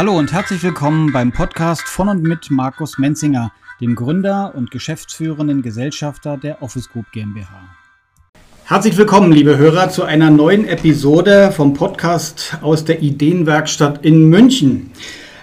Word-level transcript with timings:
Hallo 0.00 0.16
und 0.16 0.32
herzlich 0.32 0.62
willkommen 0.62 1.12
beim 1.12 1.30
Podcast 1.30 1.82
von 1.82 2.08
und 2.08 2.22
mit 2.22 2.50
Markus 2.50 2.96
Menzinger, 2.96 3.52
dem 3.82 3.94
Gründer 3.94 4.54
und 4.56 4.70
geschäftsführenden 4.70 5.60
Gesellschafter 5.60 6.38
der 6.38 6.62
Office 6.62 6.88
Group 6.88 7.04
GmbH. 7.12 7.50
Herzlich 8.64 8.96
willkommen, 8.96 9.30
liebe 9.30 9.58
Hörer, 9.58 9.90
zu 9.90 10.02
einer 10.04 10.30
neuen 10.30 10.66
Episode 10.66 11.52
vom 11.52 11.74
Podcast 11.74 12.56
aus 12.62 12.86
der 12.86 13.02
Ideenwerkstatt 13.02 14.02
in 14.02 14.30
München. 14.30 14.90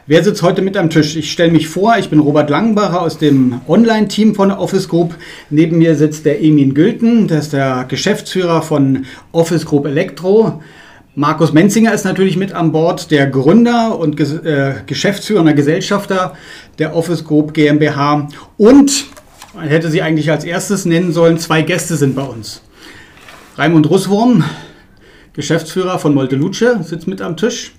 Wer 0.07 0.24
sitzt 0.24 0.42
heute 0.42 0.64
mit 0.64 0.76
am 0.76 0.89
Tisch? 0.89 1.16
Ich 1.16 1.32
stelle 1.32 1.52
mich 1.52 1.68
vor, 1.68 1.96
ich 2.00 2.10
bin 2.10 2.18
Robert 2.18 2.50
Langbacher 2.50 3.04
aus 3.04 3.20
dem 3.20 3.62
Online-Team 3.68 4.34
von 4.34 4.50
Office 4.50 4.89
Group. 4.89 5.14
Neben 5.52 5.78
mir 5.78 5.96
sitzt 5.96 6.26
der 6.26 6.42
Emin 6.42 6.74
Gülten, 6.74 7.28
der 7.28 7.39
ist 7.39 7.54
der 7.54 7.86
Geschäftsführer 7.88 8.64
von 8.64 9.05
Office 9.34 9.68
Group 9.68 9.86
Elektro. 9.86 10.64
Markus 11.20 11.52
Menzinger 11.52 11.96
ist 11.96 12.06
natürlich 12.06 12.38
mit 12.38 12.52
an 12.52 12.72
Bord, 12.72 13.10
der 13.10 13.26
Gründer 13.26 13.98
und 13.98 14.20
äh, 14.20 14.76
geschäftsführender 14.86 15.56
Gesellschafter 15.56 16.36
der 16.78 16.96
Office 16.96 17.25
Group 17.25 17.56
GmbH. 17.56 18.28
Und, 18.58 19.08
man 19.56 19.68
hätte 19.68 19.89
sie 19.89 20.04
eigentlich 20.04 20.30
als 20.30 20.44
erstes 20.44 20.86
nennen 20.86 21.11
sollen, 21.11 21.39
zwei 21.39 21.64
Gäste 21.64 21.96
sind 21.96 22.16
bei 22.16 22.22
uns. 22.22 22.61
Raimund 23.56 23.89
Russwurm, 23.89 24.44
Geschäftsführer 25.34 25.98
von 25.98 26.14
Molte 26.14 26.36
Luce, 26.36 26.84
sitzt 26.84 27.08
mit 27.08 27.24
am 27.24 27.36
Tisch. 27.36 27.74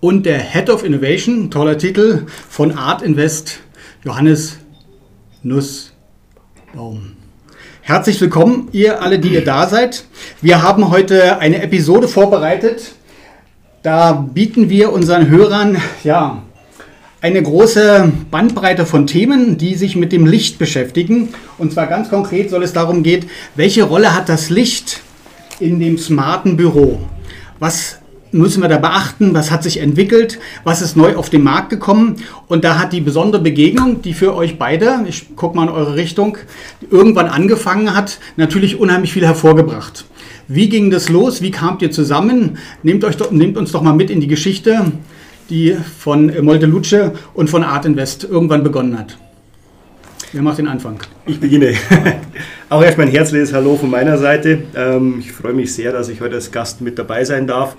Und 0.00 0.26
der 0.26 0.40
Head 0.40 0.68
of 0.68 0.82
Innovation, 0.82 1.52
toller 1.52 1.78
Titel, 1.78 2.26
von 2.48 2.76
Art 2.76 3.00
Invest, 3.02 3.60
Johannes 4.02 4.58
Nussbaum. 5.44 7.21
Herzlich 7.84 8.20
willkommen, 8.20 8.68
ihr 8.70 9.02
alle, 9.02 9.18
die 9.18 9.30
ihr 9.30 9.44
da 9.44 9.66
seid. 9.66 10.04
Wir 10.40 10.62
haben 10.62 10.90
heute 10.90 11.38
eine 11.38 11.60
Episode 11.62 12.06
vorbereitet. 12.06 12.92
Da 13.82 14.12
bieten 14.12 14.70
wir 14.70 14.92
unseren 14.92 15.28
Hörern 15.28 15.76
ja, 16.04 16.44
eine 17.20 17.42
große 17.42 18.12
Bandbreite 18.30 18.86
von 18.86 19.08
Themen, 19.08 19.58
die 19.58 19.74
sich 19.74 19.96
mit 19.96 20.12
dem 20.12 20.26
Licht 20.26 20.60
beschäftigen. 20.60 21.30
Und 21.58 21.72
zwar 21.72 21.88
ganz 21.88 22.08
konkret 22.08 22.50
soll 22.50 22.62
es 22.62 22.72
darum 22.72 23.02
gehen, 23.02 23.26
welche 23.56 23.82
Rolle 23.82 24.14
hat 24.14 24.28
das 24.28 24.48
Licht 24.48 25.00
in 25.58 25.80
dem 25.80 25.98
smarten 25.98 26.56
Büro? 26.56 27.00
Was 27.58 27.98
müssen 28.32 28.62
wir 28.62 28.68
da 28.68 28.78
beachten, 28.78 29.34
was 29.34 29.50
hat 29.50 29.62
sich 29.62 29.78
entwickelt, 29.78 30.38
was 30.64 30.82
ist 30.82 30.96
neu 30.96 31.16
auf 31.16 31.30
den 31.30 31.42
Markt 31.42 31.70
gekommen. 31.70 32.16
Und 32.48 32.64
da 32.64 32.78
hat 32.78 32.92
die 32.92 33.00
besondere 33.00 33.42
Begegnung, 33.42 34.02
die 34.02 34.14
für 34.14 34.34
euch 34.34 34.58
beide, 34.58 35.04
ich 35.06 35.36
gucke 35.36 35.56
mal 35.56 35.64
in 35.64 35.68
eure 35.68 35.96
Richtung, 35.96 36.38
irgendwann 36.90 37.26
angefangen 37.26 37.94
hat, 37.94 38.18
natürlich 38.36 38.80
unheimlich 38.80 39.12
viel 39.12 39.26
hervorgebracht. 39.26 40.06
Wie 40.48 40.68
ging 40.68 40.90
das 40.90 41.08
los? 41.08 41.42
Wie 41.42 41.50
kamt 41.50 41.82
ihr 41.82 41.90
zusammen? 41.90 42.58
Nehmt, 42.82 43.04
euch 43.04 43.16
nehmt 43.30 43.56
uns 43.56 43.72
doch 43.72 43.82
mal 43.82 43.94
mit 43.94 44.10
in 44.10 44.20
die 44.20 44.26
Geschichte, 44.26 44.92
die 45.50 45.76
von 45.98 46.32
Molte 46.44 46.66
Luce 46.66 47.12
und 47.34 47.48
von 47.48 47.62
Art 47.62 47.84
Invest 47.84 48.24
irgendwann 48.24 48.64
begonnen 48.64 48.98
hat. 48.98 49.16
Wer 50.32 50.40
macht 50.40 50.56
den 50.56 50.68
Anfang? 50.68 50.98
Ich 51.26 51.38
beginne. 51.38 51.74
Auch 52.70 52.82
erstmal 52.82 53.06
ein 53.06 53.12
herzliches 53.12 53.52
Hallo 53.52 53.76
von 53.76 53.90
meiner 53.90 54.16
Seite. 54.16 54.62
Ähm, 54.74 55.16
ich 55.20 55.30
freue 55.30 55.52
mich 55.52 55.74
sehr, 55.74 55.92
dass 55.92 56.08
ich 56.08 56.22
heute 56.22 56.36
als 56.36 56.50
Gast 56.50 56.80
mit 56.80 56.98
dabei 56.98 57.22
sein 57.24 57.46
darf. 57.46 57.76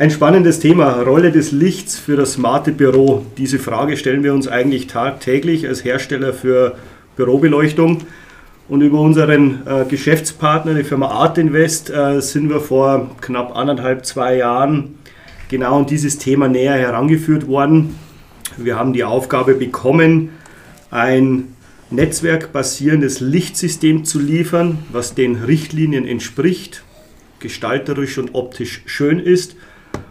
Ein 0.00 0.10
spannendes 0.10 0.60
Thema, 0.60 1.02
Rolle 1.02 1.30
des 1.30 1.52
Lichts 1.52 1.98
für 1.98 2.16
das 2.16 2.32
smarte 2.32 2.72
Büro. 2.72 3.26
Diese 3.36 3.58
Frage 3.58 3.98
stellen 3.98 4.22
wir 4.22 4.32
uns 4.32 4.48
eigentlich 4.48 4.86
tagtäglich 4.86 5.68
als 5.68 5.84
Hersteller 5.84 6.32
für 6.32 6.76
Bürobeleuchtung. 7.16 7.98
Und 8.66 8.80
über 8.80 8.98
unseren 8.98 9.60
äh, 9.66 9.84
Geschäftspartner, 9.84 10.72
die 10.72 10.84
Firma 10.84 11.08
Art 11.08 11.36
Invest, 11.36 11.90
äh, 11.90 12.22
sind 12.22 12.48
wir 12.48 12.60
vor 12.60 13.14
knapp 13.20 13.54
anderthalb, 13.54 14.06
zwei 14.06 14.36
Jahren 14.36 14.94
genau 15.50 15.80
an 15.80 15.86
dieses 15.86 16.16
Thema 16.16 16.48
näher 16.48 16.78
herangeführt 16.78 17.46
worden. 17.46 17.94
Wir 18.56 18.78
haben 18.78 18.94
die 18.94 19.04
Aufgabe 19.04 19.52
bekommen, 19.52 20.30
ein 20.90 21.54
netzwerkbasierendes 21.90 23.20
Lichtsystem 23.20 24.06
zu 24.06 24.18
liefern, 24.18 24.78
was 24.90 25.14
den 25.14 25.36
Richtlinien 25.36 26.06
entspricht, 26.06 26.84
gestalterisch 27.38 28.16
und 28.16 28.34
optisch 28.34 28.80
schön 28.86 29.18
ist 29.18 29.56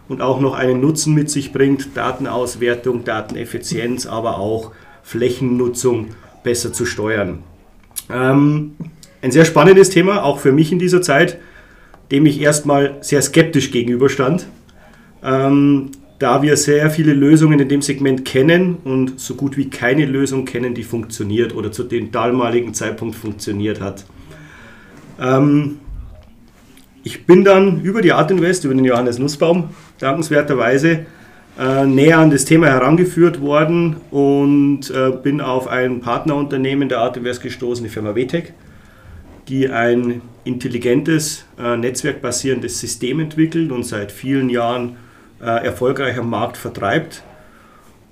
und 0.09 0.21
auch 0.21 0.41
noch 0.41 0.55
einen 0.55 0.81
Nutzen 0.81 1.13
mit 1.13 1.29
sich 1.29 1.53
bringt, 1.53 1.95
Datenauswertung, 1.95 3.05
Dateneffizienz, 3.05 4.05
aber 4.05 4.39
auch 4.39 4.71
Flächennutzung 5.03 6.07
besser 6.43 6.73
zu 6.73 6.85
steuern. 6.85 7.39
Ähm, 8.11 8.75
ein 9.21 9.31
sehr 9.31 9.45
spannendes 9.45 9.89
Thema, 9.89 10.23
auch 10.23 10.39
für 10.39 10.51
mich 10.51 10.71
in 10.71 10.79
dieser 10.79 11.01
Zeit, 11.01 11.37
dem 12.11 12.25
ich 12.25 12.41
erstmal 12.41 12.97
sehr 13.01 13.21
skeptisch 13.21 13.71
gegenüberstand, 13.71 14.47
ähm, 15.23 15.91
da 16.17 16.41
wir 16.41 16.57
sehr 16.57 16.89
viele 16.89 17.13
Lösungen 17.13 17.59
in 17.59 17.69
dem 17.69 17.81
Segment 17.81 18.25
kennen 18.25 18.77
und 18.83 19.19
so 19.19 19.35
gut 19.35 19.57
wie 19.57 19.69
keine 19.69 20.05
Lösung 20.05 20.45
kennen, 20.45 20.73
die 20.73 20.83
funktioniert 20.83 21.55
oder 21.55 21.71
zu 21.71 21.83
dem 21.83 22.11
damaligen 22.11 22.73
Zeitpunkt 22.73 23.15
funktioniert 23.15 23.79
hat. 23.79 24.05
Ähm, 25.19 25.77
ich 27.03 27.25
bin 27.25 27.45
dann 27.45 27.81
über 27.81 28.01
die 28.01 28.11
Art 28.11 28.31
Invest, 28.31 28.65
über 28.65 28.73
den 28.73 28.83
Johannes 28.83 29.19
Nussbaum, 29.19 29.69
dankenswerterweise 29.99 31.05
äh, 31.59 31.85
näher 31.85 32.19
an 32.19 32.31
das 32.31 32.45
Thema 32.45 32.67
herangeführt 32.67 33.41
worden 33.41 33.97
und 34.11 34.89
äh, 34.89 35.11
bin 35.11 35.41
auf 35.41 35.67
ein 35.67 35.99
Partnerunternehmen 35.99 36.89
der 36.89 37.13
Invest 37.15 37.41
gestoßen, 37.41 37.83
die 37.83 37.89
Firma 37.89 38.15
WTEC, 38.15 38.53
die 39.49 39.69
ein 39.69 40.21
intelligentes, 40.45 41.45
äh, 41.59 41.75
netzwerkbasierendes 41.75 42.79
System 42.79 43.19
entwickelt 43.19 43.71
und 43.71 43.83
seit 43.83 44.11
vielen 44.11 44.49
Jahren 44.49 44.95
äh, 45.41 45.65
erfolgreich 45.65 46.17
am 46.17 46.29
Markt 46.29 46.57
vertreibt. 46.57 47.23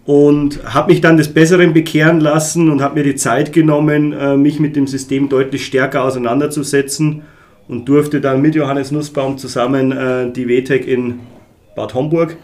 Und 0.05 0.73
habe 0.73 0.91
mich 0.93 1.01
dann 1.01 1.17
des 1.17 1.33
Besseren 1.33 1.73
bekehren 1.73 2.21
lassen 2.21 2.69
und 2.69 2.81
habe 2.81 2.95
mir 2.95 3.03
die 3.03 3.15
Zeit 3.15 3.51
genommen, 3.51 4.13
äh, 4.13 4.37
mich 4.37 4.59
mit 4.59 4.75
dem 4.75 4.87
System 4.87 5.27
deutlich 5.27 5.65
stärker 5.65 6.03
auseinanderzusetzen 6.03 7.23
und 7.67 7.89
durfte 7.89 8.21
dann 8.21 8.41
mit 8.41 8.55
Johannes 8.55 8.91
Nussbaum 8.91 9.37
zusammen 9.37 9.91
äh, 9.91 10.31
die 10.31 10.47
WTEC 10.47 10.87
in 10.87 11.19
Bad 11.77 11.93
Homburg 11.93 12.35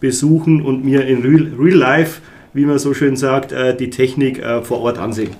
besuchen 0.00 0.60
und 0.60 0.84
mir 0.84 1.06
in 1.06 1.22
Real, 1.22 1.52
Real 1.58 1.78
Life, 1.78 2.20
wie 2.52 2.66
man 2.66 2.78
so 2.78 2.92
schön 2.92 3.16
sagt, 3.16 3.52
äh, 3.52 3.74
die 3.76 3.88
Technik 3.88 4.40
äh, 4.40 4.62
vor 4.62 4.80
Ort 4.80 4.98
ansehen. 4.98 5.30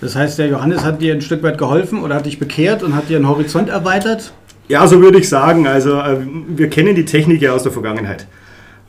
Das 0.00 0.16
heißt, 0.16 0.38
der 0.40 0.48
Johannes 0.48 0.82
hat 0.82 1.00
dir 1.00 1.14
ein 1.14 1.20
Stück 1.20 1.44
weit 1.44 1.58
geholfen 1.58 2.02
oder 2.02 2.16
hat 2.16 2.26
dich 2.26 2.40
bekehrt 2.40 2.82
und 2.82 2.96
hat 2.96 3.08
dir 3.08 3.16
einen 3.16 3.28
Horizont 3.28 3.68
erweitert? 3.68 4.32
Ja, 4.68 4.86
so 4.88 5.00
würde 5.00 5.18
ich 5.18 5.28
sagen. 5.28 5.68
Also 5.68 5.92
äh, 5.92 6.16
wir 6.48 6.68
kennen 6.68 6.96
die 6.96 7.04
Technik 7.04 7.40
ja 7.40 7.52
aus 7.52 7.62
der 7.62 7.70
Vergangenheit. 7.70 8.26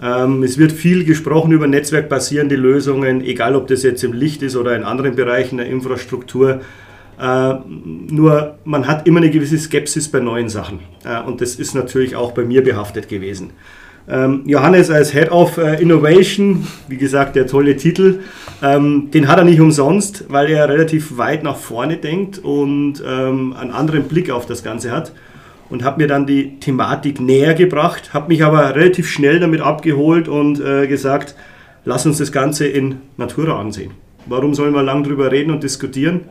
Ähm, 0.02 0.42
es 0.42 0.58
wird 0.58 0.72
viel 0.72 1.06
gesprochen 1.06 1.52
über 1.52 1.68
netzwerkbasierende 1.68 2.56
Lösungen, 2.56 3.22
egal 3.22 3.56
ob 3.56 3.68
das 3.68 3.84
jetzt 3.84 4.04
im 4.04 4.14
Licht 4.14 4.42
ist 4.42 4.56
oder 4.56 4.76
in 4.76 4.84
anderen 4.84 5.16
Bereichen 5.16 5.58
der 5.58 5.68
Infrastruktur. 5.68 6.62
Nur 7.16 8.56
man 8.66 8.88
hat 8.88 9.06
immer 9.06 9.20
eine 9.20 9.30
gewisse 9.30 9.58
Skepsis 9.60 10.10
bei 10.10 10.20
neuen 10.20 10.50
Sachen. 10.50 10.80
Und 11.28 11.42
das 11.42 11.56
ist 11.56 11.76
natürlich 11.76 12.16
auch 12.16 12.32
bei 12.32 12.44
mir 12.44 12.64
behaftet 12.64 13.08
gewesen. 13.08 13.52
Ähm, 14.10 14.44
Johannes 14.46 14.90
als 14.90 15.14
Head 15.14 15.32
of 15.32 15.58
äh, 15.58 15.82
Innovation, 15.82 16.68
wie 16.90 16.98
gesagt, 16.98 17.36
der 17.36 17.48
tolle 17.48 17.78
Titel, 17.78 18.20
ähm, 18.62 19.10
den 19.12 19.28
hat 19.28 19.38
er 19.38 19.46
nicht 19.46 19.62
umsonst, 19.62 20.26
weil 20.28 20.50
er 20.50 20.68
relativ 20.68 21.18
weit 21.18 21.44
nach 21.44 21.56
vorne 21.56 21.98
denkt 21.98 22.38
und 22.40 23.02
ähm, 23.08 23.54
einen 23.54 23.72
anderen 23.72 24.04
Blick 24.04 24.30
auf 24.30 24.46
das 24.46 24.64
Ganze 24.64 24.92
hat. 24.92 25.14
Und 25.70 25.84
hat 25.84 25.98
mir 25.98 26.08
dann 26.08 26.28
die 26.28 26.60
Thematik 26.60 27.20
näher 27.20 27.56
gebracht, 27.56 28.14
habe 28.14 28.28
mich 28.28 28.44
aber 28.44 28.76
relativ 28.76 29.10
schnell 29.10 29.40
damit 29.40 29.62
abgeholt 29.62 30.28
und 30.28 30.60
äh, 30.60 30.86
gesagt, 30.86 31.36
lass 31.84 32.06
uns 32.06 32.20
das 32.20 32.32
Ganze 32.32 32.68
in 32.68 32.98
Natura 33.18 33.60
ansehen. 33.60 33.92
Warum 34.28 34.54
sollen 34.54 34.76
wir 34.76 34.84
lang 34.84 35.04
drüber 35.04 35.32
reden 35.32 35.50
und 35.50 35.64
diskutieren? 35.64 36.22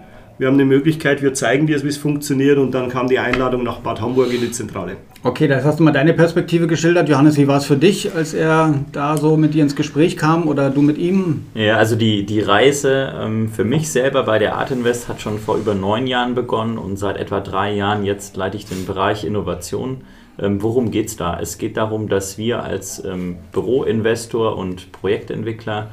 Wir 0.43 0.49
haben 0.49 0.55
eine 0.55 0.65
Möglichkeit, 0.65 1.23
wir 1.23 1.35
zeigen 1.35 1.69
dir, 1.69 1.81
wie 1.85 1.87
es 1.87 1.97
funktioniert 1.97 2.59
und 2.59 2.73
dann 2.73 2.89
kam 2.89 3.07
die 3.07 3.21
Einladung 3.21 3.63
nach 3.63 3.79
Bad 3.79 4.01
Homburg 4.01 4.35
in 4.35 4.41
die 4.41 4.51
Zentrale. 4.51 4.97
Okay, 5.23 5.47
das 5.47 5.65
hast 5.65 5.79
du 5.79 5.85
mal 5.85 5.93
deine 5.93 6.15
Perspektive 6.15 6.67
geschildert. 6.67 7.09
Johannes, 7.09 7.37
wie 7.37 7.47
war 7.47 7.59
es 7.59 7.65
für 7.65 7.77
dich, 7.77 8.13
als 8.13 8.35
er 8.35 8.75
da 8.91 9.17
so 9.17 9.37
mit 9.37 9.55
dir 9.55 9.63
ins 9.63 9.77
Gespräch 9.77 10.17
kam 10.17 10.49
oder 10.49 10.71
du 10.71 10.83
mit 10.83 10.99
ihm? 10.99 11.45
Ja, 11.55 11.77
also 11.77 11.95
die, 11.95 12.27
die 12.27 12.41
Reise 12.41 13.13
ähm, 13.21 13.51
für 13.51 13.63
mich 13.63 13.93
selber 13.93 14.25
bei 14.25 14.41
der 14.41 14.57
Art 14.57 14.73
Invest 14.73 15.09
hat 15.09 15.21
schon 15.21 15.39
vor 15.39 15.59
über 15.59 15.77
neun 15.77 16.09
Jahren 16.09 16.35
begonnen 16.35 16.77
und 16.77 16.97
seit 16.97 17.19
etwa 17.19 17.39
drei 17.39 17.73
Jahren 17.73 18.05
jetzt 18.05 18.37
leite 18.37 18.57
ich 18.57 18.67
den 18.67 18.85
Bereich 18.85 19.23
Innovation. 19.23 19.99
Ähm, 20.41 20.61
worum 20.61 20.91
geht 20.91 21.07
es 21.07 21.17
da? 21.17 21.39
Es 21.39 21.57
geht 21.57 21.77
darum, 21.77 22.09
dass 22.09 22.37
wir 22.37 22.65
als 22.65 23.05
ähm, 23.05 23.37
Büroinvestor 23.53 24.57
und 24.57 24.91
Projektentwickler 24.91 25.91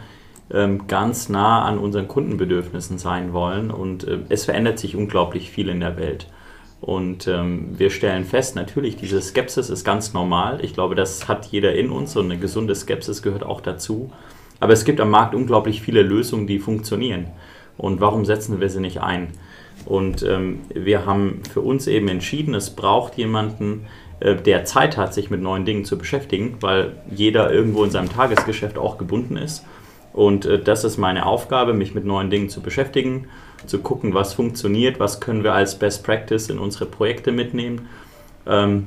ganz 0.87 1.29
nah 1.29 1.63
an 1.63 1.77
unseren 1.77 2.07
Kundenbedürfnissen 2.07 2.97
sein 2.97 3.33
wollen. 3.33 3.71
Und 3.71 4.05
äh, 4.07 4.19
es 4.29 4.45
verändert 4.45 4.79
sich 4.79 4.95
unglaublich 4.95 5.49
viel 5.51 5.69
in 5.69 5.79
der 5.79 5.97
Welt. 5.97 6.27
Und 6.81 7.27
ähm, 7.27 7.77
wir 7.77 7.89
stellen 7.89 8.23
fest, 8.23 8.55
natürlich, 8.55 8.95
diese 8.95 9.21
Skepsis 9.21 9.69
ist 9.69 9.83
ganz 9.83 10.13
normal. 10.13 10.59
Ich 10.63 10.73
glaube, 10.73 10.95
das 10.95 11.27
hat 11.27 11.45
jeder 11.47 11.75
in 11.75 11.89
uns 11.89 12.15
und 12.15 12.25
eine 12.25 12.39
gesunde 12.39 12.73
Skepsis 12.73 13.21
gehört 13.21 13.43
auch 13.43 13.61
dazu. 13.61 14.11
Aber 14.59 14.73
es 14.73 14.85
gibt 14.85 15.01
am 15.01 15.09
Markt 15.09 15.35
unglaublich 15.35 15.81
viele 15.81 16.01
Lösungen, 16.01 16.47
die 16.47 16.59
funktionieren. 16.59 17.27
Und 17.77 18.01
warum 18.01 18.25
setzen 18.25 18.59
wir 18.59 18.69
sie 18.69 18.79
nicht 18.79 19.01
ein? 19.01 19.29
Und 19.85 20.23
ähm, 20.23 20.61
wir 20.73 21.05
haben 21.05 21.41
für 21.51 21.61
uns 21.61 21.87
eben 21.87 22.07
entschieden, 22.09 22.53
es 22.53 22.69
braucht 22.69 23.17
jemanden, 23.17 23.85
äh, 24.19 24.35
der 24.35 24.65
Zeit 24.65 24.97
hat, 24.97 25.13
sich 25.13 25.29
mit 25.29 25.41
neuen 25.41 25.65
Dingen 25.65 25.85
zu 25.85 25.97
beschäftigen, 25.97 26.57
weil 26.61 26.97
jeder 27.09 27.51
irgendwo 27.51 27.83
in 27.83 27.91
seinem 27.91 28.09
Tagesgeschäft 28.09 28.77
auch 28.77 28.97
gebunden 28.97 29.37
ist. 29.37 29.65
Und 30.13 30.45
äh, 30.45 30.59
das 30.59 30.83
ist 30.83 30.97
meine 30.97 31.25
Aufgabe, 31.25 31.73
mich 31.73 31.93
mit 31.93 32.05
neuen 32.05 32.29
Dingen 32.29 32.49
zu 32.49 32.61
beschäftigen, 32.61 33.27
zu 33.65 33.79
gucken, 33.79 34.13
was 34.13 34.33
funktioniert, 34.33 34.99
was 34.99 35.19
können 35.19 35.43
wir 35.43 35.53
als 35.53 35.77
Best 35.77 36.03
Practice 36.03 36.49
in 36.49 36.59
unsere 36.59 36.85
Projekte 36.85 37.31
mitnehmen. 37.31 37.87
Ähm, 38.47 38.85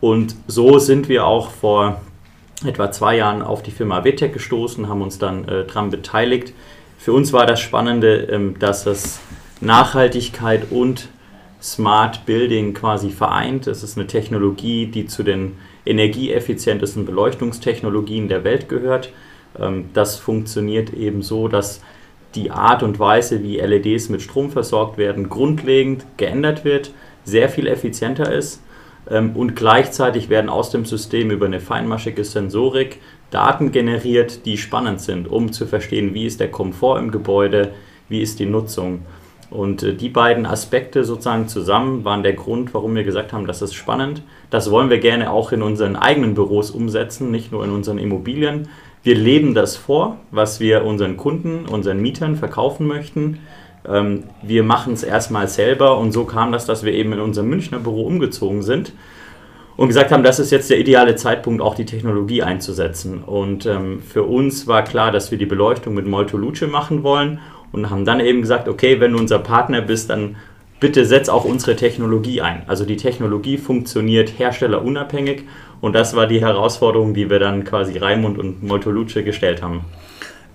und 0.00 0.36
so 0.46 0.78
sind 0.78 1.08
wir 1.08 1.26
auch 1.26 1.50
vor 1.50 2.00
etwa 2.64 2.90
zwei 2.90 3.16
Jahren 3.16 3.42
auf 3.42 3.62
die 3.62 3.70
Firma 3.70 4.04
WTEC 4.04 4.32
gestoßen, 4.32 4.88
haben 4.88 5.02
uns 5.02 5.18
dann 5.18 5.48
äh, 5.48 5.66
daran 5.66 5.90
beteiligt. 5.90 6.52
Für 6.98 7.12
uns 7.12 7.32
war 7.32 7.46
das 7.46 7.60
Spannende, 7.60 8.28
ähm, 8.30 8.58
dass 8.58 8.86
es 8.86 9.20
Nachhaltigkeit 9.60 10.70
und 10.70 11.08
Smart 11.60 12.26
Building 12.26 12.74
quasi 12.74 13.10
vereint. 13.10 13.66
Es 13.66 13.82
ist 13.82 13.96
eine 13.96 14.06
Technologie, 14.06 14.86
die 14.86 15.06
zu 15.06 15.22
den 15.22 15.56
energieeffizientesten 15.86 17.06
Beleuchtungstechnologien 17.06 18.28
der 18.28 18.44
Welt 18.44 18.68
gehört. 18.68 19.10
Ähm, 19.58 19.86
das 19.94 20.16
funktioniert 20.16 20.92
eben 20.92 21.22
so, 21.22 21.48
dass 21.48 21.80
die 22.34 22.50
Art 22.50 22.82
und 22.82 22.98
Weise, 22.98 23.42
wie 23.42 23.58
LEDs 23.58 24.08
mit 24.08 24.22
Strom 24.22 24.50
versorgt 24.50 24.98
werden, 24.98 25.28
grundlegend 25.28 26.04
geändert 26.16 26.64
wird, 26.64 26.92
sehr 27.24 27.48
viel 27.48 27.66
effizienter 27.66 28.32
ist 28.32 28.62
ähm, 29.10 29.36
und 29.36 29.56
gleichzeitig 29.56 30.28
werden 30.28 30.50
aus 30.50 30.70
dem 30.70 30.84
System 30.84 31.30
über 31.30 31.46
eine 31.46 31.60
feinmaschige 31.60 32.24
Sensorik 32.24 33.00
Daten 33.30 33.72
generiert, 33.72 34.46
die 34.46 34.56
spannend 34.56 35.00
sind, 35.00 35.28
um 35.28 35.52
zu 35.52 35.66
verstehen, 35.66 36.14
wie 36.14 36.26
ist 36.26 36.40
der 36.40 36.50
Komfort 36.50 37.00
im 37.00 37.10
Gebäude, 37.10 37.72
wie 38.08 38.20
ist 38.20 38.38
die 38.38 38.46
Nutzung. 38.46 39.02
Und 39.50 39.82
äh, 39.82 39.94
die 39.94 40.08
beiden 40.08 40.46
Aspekte 40.46 41.04
sozusagen 41.04 41.48
zusammen 41.48 42.04
waren 42.04 42.22
der 42.22 42.34
Grund, 42.34 42.74
warum 42.74 42.94
wir 42.94 43.04
gesagt 43.04 43.32
haben, 43.32 43.46
das 43.46 43.62
ist 43.62 43.74
spannend. 43.74 44.22
Das 44.50 44.70
wollen 44.70 44.90
wir 44.90 44.98
gerne 44.98 45.30
auch 45.30 45.52
in 45.52 45.62
unseren 45.62 45.96
eigenen 45.96 46.34
Büros 46.34 46.70
umsetzen, 46.70 47.30
nicht 47.30 47.52
nur 47.52 47.64
in 47.64 47.70
unseren 47.70 47.98
Immobilien. 47.98 48.68
Wir 49.04 49.14
leben 49.14 49.52
das 49.52 49.76
vor, 49.76 50.16
was 50.30 50.60
wir 50.60 50.82
unseren 50.84 51.18
Kunden, 51.18 51.66
unseren 51.66 52.00
Mietern 52.00 52.36
verkaufen 52.36 52.86
möchten. 52.86 53.40
Ähm, 53.86 54.24
wir 54.42 54.64
machen 54.64 54.94
es 54.94 55.02
erstmal 55.02 55.46
selber 55.46 55.98
und 55.98 56.12
so 56.12 56.24
kam 56.24 56.52
das, 56.52 56.64
dass 56.64 56.84
wir 56.84 56.94
eben 56.94 57.12
in 57.12 57.20
unserem 57.20 57.50
Münchner 57.50 57.78
Büro 57.78 58.06
umgezogen 58.06 58.62
sind 58.62 58.94
und 59.76 59.88
gesagt 59.88 60.10
haben, 60.10 60.22
das 60.22 60.38
ist 60.38 60.50
jetzt 60.50 60.70
der 60.70 60.78
ideale 60.78 61.16
Zeitpunkt, 61.16 61.60
auch 61.60 61.74
die 61.74 61.84
Technologie 61.84 62.42
einzusetzen. 62.42 63.22
Und 63.22 63.66
ähm, 63.66 64.00
für 64.00 64.22
uns 64.22 64.66
war 64.66 64.82
klar, 64.84 65.12
dass 65.12 65.30
wir 65.30 65.36
die 65.36 65.44
Beleuchtung 65.44 65.92
mit 65.92 66.06
Molto 66.06 66.38
Luce 66.38 66.62
machen 66.62 67.02
wollen 67.02 67.40
und 67.72 67.90
haben 67.90 68.06
dann 68.06 68.20
eben 68.20 68.40
gesagt, 68.40 68.68
okay, 68.68 69.00
wenn 69.00 69.12
du 69.12 69.18
unser 69.18 69.38
Partner 69.38 69.82
bist, 69.82 70.08
dann 70.08 70.36
bitte 70.80 71.04
setz 71.04 71.28
auch 71.28 71.44
unsere 71.44 71.76
Technologie 71.76 72.40
ein. 72.40 72.62
Also 72.68 72.86
die 72.86 72.96
Technologie 72.96 73.58
funktioniert 73.58 74.38
herstellerunabhängig 74.38 75.42
und 75.84 75.92
das 75.92 76.16
war 76.16 76.26
die 76.26 76.40
Herausforderung, 76.40 77.12
die 77.12 77.28
wir 77.28 77.38
dann 77.38 77.62
quasi 77.62 77.98
Raimund 77.98 78.38
und 78.38 78.62
Moltoluce 78.62 79.22
gestellt 79.22 79.60
haben. 79.60 79.82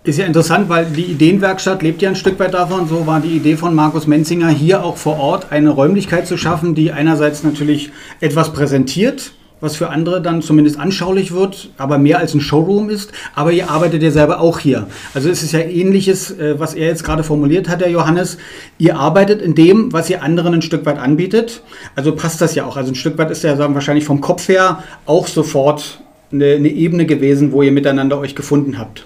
Ist 0.03 0.17
ja 0.17 0.25
interessant, 0.25 0.69
weil 0.69 0.85
die 0.85 1.03
Ideenwerkstatt 1.03 1.83
lebt 1.83 2.01
ja 2.01 2.09
ein 2.09 2.15
Stück 2.15 2.39
weit 2.39 2.55
davon. 2.55 2.87
So 2.87 3.05
war 3.05 3.19
die 3.19 3.35
Idee 3.35 3.55
von 3.55 3.75
Markus 3.75 4.07
Menzinger, 4.07 4.49
hier 4.49 4.83
auch 4.83 4.97
vor 4.97 5.19
Ort 5.19 5.51
eine 5.51 5.69
Räumlichkeit 5.69 6.25
zu 6.25 6.35
schaffen, 6.35 6.73
die 6.73 6.91
einerseits 6.91 7.43
natürlich 7.43 7.91
etwas 8.19 8.53
präsentiert, 8.53 9.33
was 9.61 9.75
für 9.75 9.89
andere 9.89 10.21
dann 10.21 10.41
zumindest 10.41 10.79
anschaulich 10.79 11.33
wird, 11.33 11.69
aber 11.77 11.97
mehr 11.97 12.19
als 12.19 12.33
ein 12.33 12.41
Showroom 12.41 12.89
ist. 12.89 13.11
Aber 13.35 13.51
ihr 13.51 13.69
arbeitet 13.69 14.03
ja 14.03 14.11
selber 14.11 14.39
auch 14.39 14.59
hier. 14.59 14.87
Also 15.13 15.29
es 15.29 15.43
ist 15.43 15.51
ja 15.51 15.59
ähnliches, 15.59 16.31
äh, 16.37 16.59
was 16.59 16.73
er 16.73 16.87
jetzt 16.87 17.03
gerade 17.03 17.23
formuliert 17.23 17.69
hat, 17.69 17.81
der 17.81 17.89
Johannes. 17.89 18.37
Ihr 18.77 18.97
arbeitet 18.97 19.41
in 19.41 19.55
dem, 19.55 19.91
was 19.91 20.09
ihr 20.09 20.23
anderen 20.23 20.55
ein 20.55 20.61
Stück 20.61 20.85
weit 20.85 20.97
anbietet. 20.97 21.61
Also 21.95 22.15
passt 22.15 22.41
das 22.41 22.55
ja 22.55 22.65
auch. 22.65 22.77
Also 22.77 22.91
ein 22.91 22.95
Stück 22.95 23.17
weit 23.17 23.31
ist 23.31 23.43
ja 23.43 23.55
sagen, 23.55 23.73
wahrscheinlich 23.73 24.05
vom 24.05 24.21
Kopf 24.21 24.47
her 24.47 24.83
auch 25.05 25.27
sofort 25.27 26.01
eine, 26.31 26.53
eine 26.53 26.69
Ebene 26.69 27.05
gewesen, 27.05 27.51
wo 27.51 27.61
ihr 27.61 27.71
miteinander 27.71 28.19
euch 28.19 28.35
gefunden 28.35 28.77
habt. 28.77 29.05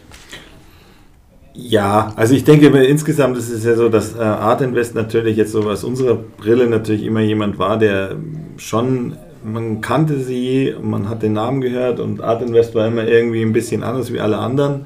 Ja, 1.56 2.14
also 2.16 2.34
ich 2.34 2.44
denke 2.44 2.68
insgesamt 2.84 3.38
ist 3.38 3.50
es 3.50 3.64
ja 3.64 3.76
so, 3.76 3.88
dass 3.88 4.16
äh, 4.16 4.22
Art 4.22 4.62
Invest 4.62 4.96
natürlich 4.96 5.38
jetzt 5.38 5.52
so 5.52 5.62
aus 5.70 5.84
unserer 5.84 6.16
Brille 6.16 6.68
natürlich 6.68 7.04
immer 7.04 7.22
jemand 7.22 7.60
war, 7.60 7.78
der 7.78 8.16
schon 8.58 9.16
man 9.44 9.81
kannte 9.81 10.19
sie, 10.19 10.74
man 10.81 11.10
hat 11.10 11.24
den 11.24 11.34
Namen 11.34 11.62
gehört 11.62 12.00
und 12.00 12.22
Art 12.22 12.42
Invest 12.42 12.75
war 12.75 12.88
immer 12.88 13.07
irgendwie 13.07 13.42
ein 13.42 13.54
bisschen 13.54 13.84
anders 13.84 14.12
wie 14.12 14.19
alle 14.19 14.38
anderen. 14.38 14.86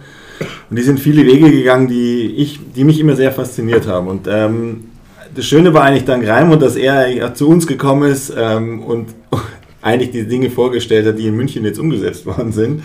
Und 0.69 0.77
die 0.77 0.83
sind 0.83 0.99
viele 0.99 1.25
Wege 1.25 1.49
gegangen, 1.51 1.87
die, 1.87 2.33
ich, 2.37 2.59
die 2.75 2.83
mich 2.83 2.99
immer 2.99 3.15
sehr 3.15 3.31
fasziniert 3.31 3.87
haben. 3.87 4.07
Und 4.07 4.27
ähm, 4.29 4.85
das 5.35 5.45
Schöne 5.45 5.73
war 5.73 5.83
eigentlich 5.83 6.05
dank 6.05 6.27
Raimund, 6.27 6.61
dass 6.61 6.75
er 6.75 7.33
zu 7.33 7.47
uns 7.47 7.67
gekommen 7.67 8.09
ist 8.09 8.33
ähm, 8.37 8.83
und 8.83 9.09
eigentlich 9.81 10.11
die 10.11 10.27
Dinge 10.27 10.49
vorgestellt 10.49 11.05
hat, 11.05 11.17
die 11.17 11.27
in 11.27 11.35
München 11.35 11.63
jetzt 11.63 11.79
umgesetzt 11.79 12.25
worden 12.25 12.51
sind. 12.51 12.83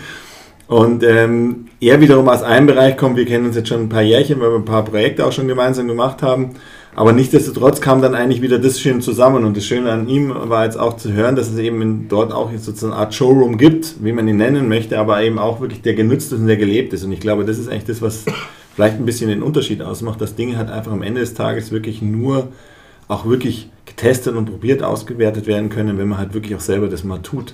Und 0.67 1.03
ähm, 1.03 1.67
er 1.81 1.99
wiederum 1.99 2.29
aus 2.29 2.41
einem 2.41 2.67
Bereich 2.67 2.97
kommt, 2.97 3.17
wir 3.17 3.25
kennen 3.25 3.45
uns 3.45 3.55
jetzt 3.55 3.69
schon 3.69 3.81
ein 3.81 3.89
paar 3.89 4.01
Jährchen, 4.01 4.39
weil 4.39 4.51
wir 4.51 4.57
ein 4.57 4.65
paar 4.65 4.85
Projekte 4.85 5.25
auch 5.25 5.31
schon 5.31 5.47
gemeinsam 5.47 5.87
gemacht 5.87 6.21
haben. 6.21 6.51
Aber 6.95 7.11
nichtsdestotrotz 7.11 7.81
kam 7.81 8.01
dann 8.01 8.13
eigentlich 8.13 8.41
wieder 8.41 8.59
das 8.59 8.79
schön 8.79 9.01
zusammen. 9.01 9.45
Und 9.45 9.57
das 9.57 9.65
Schöne 9.65 9.91
an 9.91 10.07
ihm 10.07 10.29
war 10.29 10.65
jetzt 10.65 10.77
auch 10.77 10.97
zu 10.97 11.11
hören, 11.11 11.35
dass 11.35 11.49
es 11.49 11.57
eben 11.57 12.07
dort 12.07 12.31
auch 12.31 12.51
sozusagen 12.51 12.93
eine 12.93 13.01
Art 13.01 13.15
Showroom 13.15 13.57
gibt, 13.57 13.95
wie 14.03 14.11
man 14.11 14.27
ihn 14.27 14.37
nennen 14.37 14.67
möchte, 14.67 14.99
aber 14.99 15.23
eben 15.23 15.39
auch 15.39 15.59
wirklich 15.59 15.81
der 15.81 15.95
genutzt 15.95 16.31
ist 16.31 16.39
und 16.39 16.47
der 16.47 16.57
gelebt 16.57 16.93
ist. 16.93 17.03
Und 17.03 17.11
ich 17.11 17.19
glaube, 17.19 17.45
das 17.45 17.57
ist 17.57 17.67
eigentlich 17.67 17.85
das, 17.85 18.01
was 18.01 18.25
vielleicht 18.75 18.97
ein 18.97 19.05
bisschen 19.05 19.29
den 19.29 19.41
Unterschied 19.41 19.81
ausmacht. 19.81 20.21
Das 20.21 20.35
Ding 20.35 20.55
hat 20.55 20.69
einfach 20.69 20.91
am 20.91 21.01
Ende 21.01 21.21
des 21.21 21.33
Tages 21.33 21.71
wirklich 21.71 22.01
nur 22.01 22.49
auch 23.07 23.25
wirklich 23.25 23.69
getestet 23.85 24.35
und 24.35 24.45
probiert 24.45 24.83
ausgewertet 24.83 25.47
werden 25.47 25.69
können, 25.69 25.97
wenn 25.97 26.07
man 26.07 26.17
halt 26.19 26.33
wirklich 26.33 26.55
auch 26.55 26.61
selber 26.61 26.87
das 26.87 27.03
mal 27.03 27.19
tut. 27.19 27.53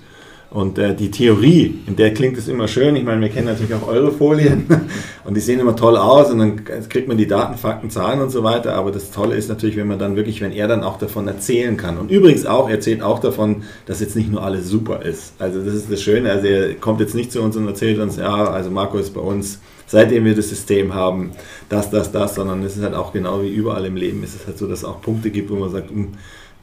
Und 0.52 0.80
äh, 0.80 0.96
die 0.96 1.12
Theorie, 1.12 1.80
in 1.86 1.96
der 1.96 2.12
klingt 2.12 2.36
es 2.36 2.48
immer 2.48 2.68
schön. 2.68 2.96
Ich 2.96 3.04
meine, 3.04 3.22
wir 3.22 3.30
kennen 3.30 3.46
natürlich 3.46 3.74
auch 3.76 3.88
eure 3.88 4.12
Folien 4.12 4.66
und 5.24 5.36
die 5.36 5.42
sehen 5.42 5.60
immer 5.60 5.76
toll 5.76 5.96
aus 5.96 6.32
und 6.32 6.40
dann 6.40 6.64
kriegt 6.90 7.08
man 7.08 7.18
die 7.18 7.28
Daten, 7.28 7.56
Fakten, 7.56 7.92
Zahlen 7.92 8.20
und 8.20 8.32
so 8.32 8.44
weiter. 8.44 8.74
Aber 8.74 8.92
das 8.92 9.12
Tolle 9.12 9.36
ist 9.36 9.48
natürlich, 9.48 9.78
wenn 9.78 9.88
man 9.88 10.00
dann 10.00 10.16
wirklich, 10.16 10.42
wenn 10.42 10.52
er 10.52 10.68
dann 10.68 10.84
auch 10.84 10.98
davon 10.98 11.28
erzählen 11.28 11.78
kann. 11.78 12.00
Und 12.00 12.10
übrigens 12.10 12.48
auch, 12.48 12.68
er 12.68 12.76
erzählt 12.76 13.04
auch 13.04 13.20
davon, 13.20 13.64
dass 13.86 14.00
jetzt 14.00 14.16
nicht 14.16 14.32
nur 14.32 14.44
alles 14.44 14.68
super 14.68 15.04
ist. 15.04 15.34
Also 15.38 15.64
das 15.64 15.76
ist 15.76 15.92
das 15.92 16.02
Schöne. 16.02 16.32
Also 16.32 16.48
er 16.48 16.74
kommt 16.74 17.00
jetzt 17.00 17.14
nicht 17.14 17.32
zu 17.32 17.42
uns 17.42 17.56
und 17.56 17.68
erzählt 17.68 18.00
uns, 18.00 18.18
ja, 18.18 18.46
also 18.46 18.72
Marco 18.72 18.98
ist 18.98 19.14
bei 19.14 19.22
uns, 19.22 19.60
seitdem 19.86 20.26
wir 20.26 20.36
das 20.36 20.50
System 20.50 20.96
haben, 20.96 21.32
das, 21.70 21.92
das, 21.92 22.12
das, 22.12 22.34
sondern 22.34 22.64
es 22.64 22.76
ist 22.76 22.82
halt 22.82 22.96
auch 22.96 23.14
genau 23.14 23.44
wie 23.44 23.50
überall 23.50 23.86
im 23.86 23.96
Leben, 23.96 24.24
ist 24.24 24.36
es 24.36 24.48
halt 24.48 24.58
so, 24.58 24.66
dass 24.66 24.80
es 24.80 24.86
auch 24.86 25.00
Punkte 25.02 25.30
gibt, 25.30 25.52
wo 25.52 25.56
man 25.58 25.70
sagt, 25.70 25.92
mh, 25.92 26.06
hm, 26.06 26.08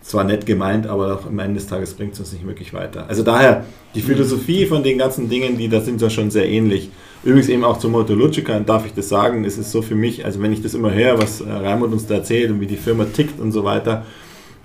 zwar 0.06 0.24
nett 0.24 0.46
gemeint, 0.46 0.86
aber 0.86 1.14
auch 1.14 1.26
am 1.26 1.38
Ende 1.38 1.54
des 1.54 1.66
Tages 1.66 1.94
bringt 1.94 2.14
es 2.14 2.20
uns 2.20 2.32
nicht 2.32 2.46
wirklich 2.46 2.72
weiter. 2.72 3.06
Also 3.08 3.22
daher, 3.22 3.64
die 3.94 4.00
Philosophie 4.00 4.66
von 4.66 4.82
den 4.82 4.98
ganzen 4.98 5.28
Dingen, 5.28 5.58
die 5.58 5.68
da 5.68 5.80
sind 5.80 6.00
ja 6.00 6.08
schon 6.08 6.30
sehr 6.30 6.48
ähnlich. 6.48 6.90
Übrigens 7.24 7.48
eben 7.48 7.64
auch 7.64 7.78
zu 7.78 7.88
Moto 7.88 8.14
Lucica, 8.14 8.60
darf 8.60 8.86
ich 8.86 8.94
das 8.94 9.08
sagen, 9.08 9.44
es 9.44 9.58
ist 9.58 9.72
so 9.72 9.82
für 9.82 9.96
mich, 9.96 10.24
also 10.24 10.40
wenn 10.40 10.52
ich 10.52 10.62
das 10.62 10.74
immer 10.74 10.92
höre, 10.92 11.18
was 11.20 11.40
äh, 11.40 11.50
Raimund 11.50 11.92
uns 11.92 12.06
da 12.06 12.16
erzählt 12.16 12.50
und 12.50 12.60
wie 12.60 12.66
die 12.66 12.76
Firma 12.76 13.04
tickt 13.04 13.40
und 13.40 13.50
so 13.50 13.64
weiter, 13.64 14.04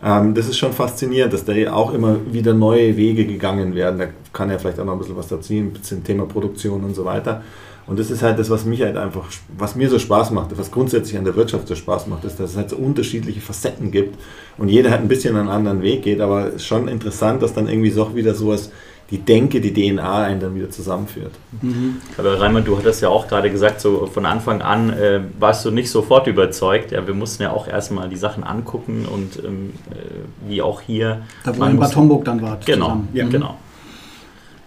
ähm, 0.03 0.36
das 0.36 0.48
ist 0.48 0.57
schon 0.57 0.74
faszinierend, 0.74 1.33
dass 1.33 1.43
da 1.43 1.53
auch 1.74 1.93
immer 1.93 2.17
wieder 2.31 2.53
neue 2.53 2.95
Wege 2.95 3.25
gegangen 3.25 3.74
werden. 3.74 4.00
Da 4.00 4.07
kann 4.31 4.51
er 4.51 4.60
vielleicht 4.60 4.79
auch 4.79 4.86
noch 4.86 4.93
ein 4.93 5.00
bisschen 5.00 5.17
was 5.17 5.27
dazu 5.27 5.53
zum 5.81 6.03
Thema 6.03 6.25
Produktion 6.25 6.83
und 6.83 6.95
so 6.95 7.03
weiter. 7.03 7.43
Und 7.88 8.00
das 8.00 8.11
ist 8.11 8.21
halt 8.21 8.38
das, 8.39 8.50
was 8.50 8.65
mich 8.65 8.81
halt 8.81 8.95
einfach, 8.95 9.25
was 9.57 9.75
mir 9.75 9.89
so 9.89 10.00
Spaß 10.00 10.31
macht, 10.31 10.57
was 10.57 10.71
grundsätzlich 10.71 11.17
an 11.17 11.25
der 11.25 11.35
Wirtschaft 11.35 11.67
so 11.67 11.75
Spaß 11.75 12.07
macht, 12.07 12.23
ist, 12.23 12.39
dass 12.39 12.51
es 12.51 12.57
halt 12.57 12.69
so 12.69 12.77
unterschiedliche 12.77 13.41
Facetten 13.41 13.91
gibt 13.91 14.17
und 14.57 14.69
jeder 14.69 14.91
halt 14.91 15.01
ein 15.01 15.07
bisschen 15.07 15.35
einen 15.35 15.50
anderen 15.50 15.81
Weg 15.81 16.03
geht, 16.03 16.21
aber 16.21 16.47
es 16.47 16.55
ist 16.55 16.65
schon 16.65 16.88
interessant, 16.88 17.41
dass 17.41 17.53
dann 17.53 17.67
irgendwie 17.67 17.89
so 17.89 18.15
wieder 18.15 18.35
sowas, 18.35 18.71
die 19.09 19.17
Denke, 19.17 19.59
die 19.59 19.73
DNA 19.73 20.23
einen 20.23 20.39
dann 20.39 20.55
wieder 20.55 20.69
zusammenführt. 20.69 21.33
Mhm. 21.61 21.97
Aber 22.17 22.39
Raimund, 22.39 22.65
du 22.65 22.77
hattest 22.77 23.01
ja 23.01 23.09
auch 23.09 23.27
gerade 23.27 23.51
gesagt, 23.51 23.81
so 23.81 24.05
von 24.05 24.25
Anfang 24.25 24.61
an 24.61 24.89
äh, 24.91 25.19
warst 25.38 25.65
du 25.65 25.71
nicht 25.71 25.91
sofort 25.91 26.27
überzeugt. 26.27 26.91
Ja, 26.91 27.05
wir 27.05 27.13
mussten 27.13 27.43
ja 27.43 27.51
auch 27.51 27.67
erstmal 27.67 28.07
die 28.07 28.15
Sachen 28.15 28.45
angucken 28.45 29.05
und 29.05 29.43
ähm, 29.43 29.73
äh, 29.91 30.50
wie 30.50 30.61
auch 30.61 30.79
hier. 30.79 31.23
Da 31.43 31.57
wo 31.57 31.65
in 31.65 31.77
Bad 31.77 31.93
Homburg 31.93 32.23
dann 32.23 32.41
wart. 32.41 32.65
Genau, 32.65 33.01
ja. 33.11 33.27
genau. 33.27 33.57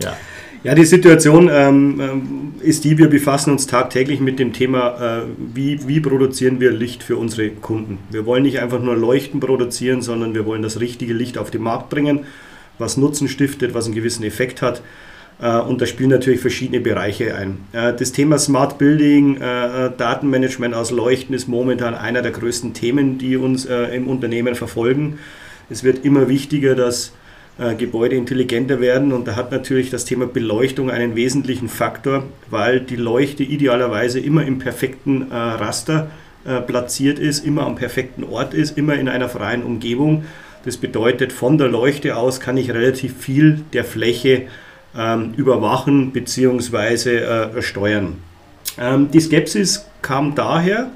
Ja. 0.02 0.12
Ja, 0.64 0.75
die 0.75 0.87
Situation 0.87 1.50
ähm, 1.52 2.00
ähm, 2.00 2.54
ist 2.62 2.85
die, 2.85 2.97
wir 2.97 3.11
befassen 3.11 3.50
uns 3.50 3.66
tagtäglich 3.66 4.21
mit 4.21 4.38
dem 4.38 4.54
Thema, 4.54 5.18
äh, 5.18 5.23
wie, 5.54 5.87
wie 5.87 6.00
produzieren 6.00 6.59
wir 6.59 6.73
Licht 6.73 7.02
für 7.02 7.18
unsere 7.18 7.50
Kunden. 7.50 7.99
Wir 8.11 8.25
wollen 8.25 8.44
nicht 8.44 8.61
einfach 8.61 8.80
nur 8.80 8.97
Leuchten 8.97 9.40
produzieren, 9.40 10.00
sondern 10.00 10.33
wir 10.33 10.47
wollen 10.47 10.62
das 10.62 10.80
richtige 10.80 11.12
Licht 11.12 11.37
auf 11.37 11.50
den 11.50 11.61
Markt 11.61 11.90
bringen, 11.90 12.21
was 12.78 12.97
Nutzen 12.97 13.28
stiftet, 13.28 13.75
was 13.75 13.85
einen 13.85 13.94
gewissen 13.94 14.25
Effekt 14.25 14.62
hat. 14.62 14.80
Äh, 15.38 15.59
und 15.59 15.83
da 15.83 15.87
spielen 15.87 16.09
natürlich 16.09 16.40
verschiedene 16.40 16.80
Bereiche 16.80 17.35
ein. 17.35 17.59
Äh, 17.73 17.92
das 17.92 18.12
Thema 18.12 18.38
Smart 18.38 18.78
Building, 18.78 19.37
äh, 19.37 19.90
Datenmanagement 19.94 20.75
aus 20.75 20.90
Leuchten 20.90 21.35
ist 21.35 21.47
momentan 21.47 21.94
einer 21.94 22.23
der 22.23 22.33
größten 22.33 22.73
Themen, 22.73 23.18
die 23.18 23.37
uns 23.37 23.66
äh, 23.66 23.94
im 23.94 24.09
Unternehmen 24.09 24.54
verfolgen. 24.54 25.18
Es 25.68 25.85
wird 25.85 26.06
immer 26.06 26.30
wichtiger, 26.30 26.75
dass 26.75 27.12
äh, 27.58 27.75
Gebäude 27.75 28.16
intelligenter 28.16 28.80
werden. 28.80 29.12
Und 29.12 29.28
da 29.28 29.37
hat 29.37 29.52
natürlich 29.52 29.90
das 29.90 30.04
Thema 30.04 30.26
Beleuchtung 30.26 30.90
einen 30.90 31.14
wesentlichen 31.14 31.68
Faktor, 31.68 32.25
weil 32.50 32.80
die 32.80 32.96
Leuchte 32.96 33.42
idealerweise 33.42 34.20
immer 34.20 34.44
im 34.44 34.58
perfekten 34.58 35.30
äh, 35.30 35.34
Raster 35.34 36.11
äh, 36.44 36.61
platziert 36.61 37.18
ist, 37.18 37.44
immer 37.44 37.64
am 37.64 37.76
perfekten 37.76 38.25
Ort 38.25 38.54
ist, 38.54 38.76
immer 38.76 38.94
in 38.94 39.08
einer 39.08 39.28
freien 39.28 39.62
Umgebung. 39.62 40.25
Das 40.64 40.78
bedeutet, 40.78 41.32
von 41.32 41.58
der 41.58 41.68
Leuchte 41.68 42.16
aus 42.16 42.40
kann 42.40 42.56
ich 42.56 42.70
relativ 42.70 43.16
viel 43.18 43.61
der 43.73 43.84
Fläche 43.84 44.49
ähm, 44.96 45.34
überwachen 45.37 46.12
bzw. 46.12 47.16
Äh, 47.16 47.62
steuern. 47.62 48.16
Ähm, 48.78 49.11
die 49.11 49.20
Skepsis 49.20 49.88
kam 50.02 50.34
daher, 50.34 50.90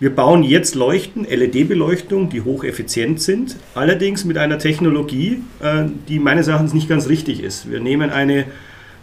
wir 0.00 0.14
bauen 0.14 0.44
jetzt 0.44 0.76
Leuchten, 0.76 1.24
LED-Beleuchtung, 1.24 2.30
die 2.30 2.42
hocheffizient 2.42 3.20
sind, 3.20 3.56
allerdings 3.74 4.24
mit 4.24 4.38
einer 4.38 4.58
Technologie, 4.58 5.42
äh, 5.60 5.86
die 6.08 6.20
meines 6.20 6.46
Erachtens 6.46 6.72
nicht 6.72 6.88
ganz 6.88 7.08
richtig 7.08 7.42
ist. 7.42 7.68
Wir 7.68 7.80
nehmen 7.80 8.10
eine 8.10 8.44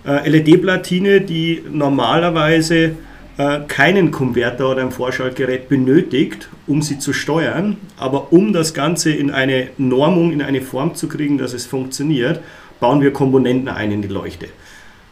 äh, 0.06 0.30
LED-Platine, 0.30 1.20
die 1.20 1.62
normalerweise 1.70 2.92
äh, 3.38 3.60
keinen 3.68 4.12
Konverter 4.12 4.72
oder 4.72 4.84
ein 4.84 4.92
Vorschaltgerät 4.92 5.68
benötigt, 5.68 6.48
um 6.66 6.82
sie 6.82 6.98
zu 6.98 7.12
steuern, 7.12 7.76
aber 7.98 8.32
um 8.32 8.54
das 8.54 8.74
Ganze 8.74 9.12
in 9.12 9.32
eine 9.32 9.68
Normung, 9.78 10.32
in 10.32 10.42
eine 10.42 10.62
Form 10.62 10.96
zu 10.96 11.10
kriegen, 11.10 11.38
dass 11.38 11.54
es 11.54 11.66
funktioniert, 11.66 12.40
bauen 12.80 13.02
wir 13.02 13.12
Komponenten 13.12 13.68
ein 13.68 13.92
in 13.92 14.02
die 14.02 14.08
Leuchte. 14.08 14.48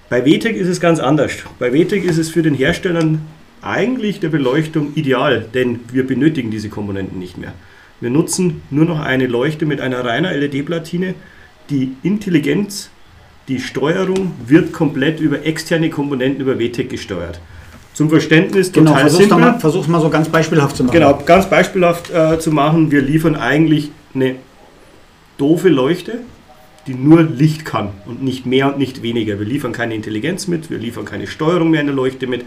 Bei 0.10 0.26
WTEC 0.26 0.56
ist 0.56 0.70
es 0.70 0.80
ganz 0.80 1.00
anders. 1.00 1.34
Bei 1.60 1.74
WTEC 1.74 2.06
ist 2.06 2.18
es 2.18 2.30
für 2.30 2.42
den 2.42 2.54
Herstellern 2.54 3.22
eigentlich 3.64 4.20
der 4.20 4.30
Beleuchtung 4.30 4.94
ideal, 4.96 5.46
denn 5.54 5.80
wir 5.92 6.06
benötigen 6.06 6.52
diese 6.52 6.70
Komponenten 6.70 7.20
nicht 7.20 7.38
mehr. 7.38 7.54
Wir 8.02 8.10
nutzen 8.10 8.62
nur 8.70 8.86
noch 8.86 9.00
eine 9.00 9.28
Leuchte 9.28 9.66
mit 9.66 9.80
einer 9.80 10.04
reiner 10.04 10.34
LED-Platine. 10.34 11.16
Die 11.70 11.94
Intelligenz, 12.04 12.90
die 13.48 13.60
Steuerung 13.60 14.34
wird 14.46 14.74
komplett 14.74 15.20
über 15.20 15.46
externe 15.46 15.90
Komponenten 15.90 16.42
über 16.42 16.60
WTEC 16.60 16.90
gesteuert. 16.90 17.40
Zum 17.94 18.10
Verständnis 18.10 18.72
genau, 18.72 18.92
total 18.92 19.02
versuch's 19.04 19.24
simpel. 19.24 19.40
Mal, 19.40 19.60
versuch's 19.60 19.88
mal 19.88 20.02
so 20.02 20.10
ganz 20.10 20.28
beispielhaft 20.28 20.76
zu 20.76 20.84
machen. 20.84 20.94
Genau, 20.94 21.22
ganz 21.26 21.50
beispielhaft 21.50 22.10
äh, 22.12 22.40
zu 22.40 22.52
machen. 22.52 22.92
Wir 22.92 23.02
liefern 23.02 23.36
eigentlich 23.36 23.92
eine 24.16 24.36
doofe 25.38 25.70
Leuchte, 25.70 26.20
die 26.88 26.96
nur 26.96 27.24
Licht 27.24 27.66
kann 27.66 27.90
und 28.06 28.24
nicht 28.24 28.46
mehr 28.46 28.68
und 28.68 28.80
nicht 28.80 29.04
weniger. 29.04 29.40
Wir 29.40 29.46
liefern 29.46 29.72
keine 29.72 29.96
Intelligenz 29.96 30.48
mit, 30.48 30.70
wir 30.70 30.80
liefern 30.80 31.06
keine 31.06 31.28
Steuerung 31.28 31.70
mehr 31.70 31.82
in 31.82 31.88
der 31.88 31.96
Leuchte 31.96 32.28
mit. 32.28 32.44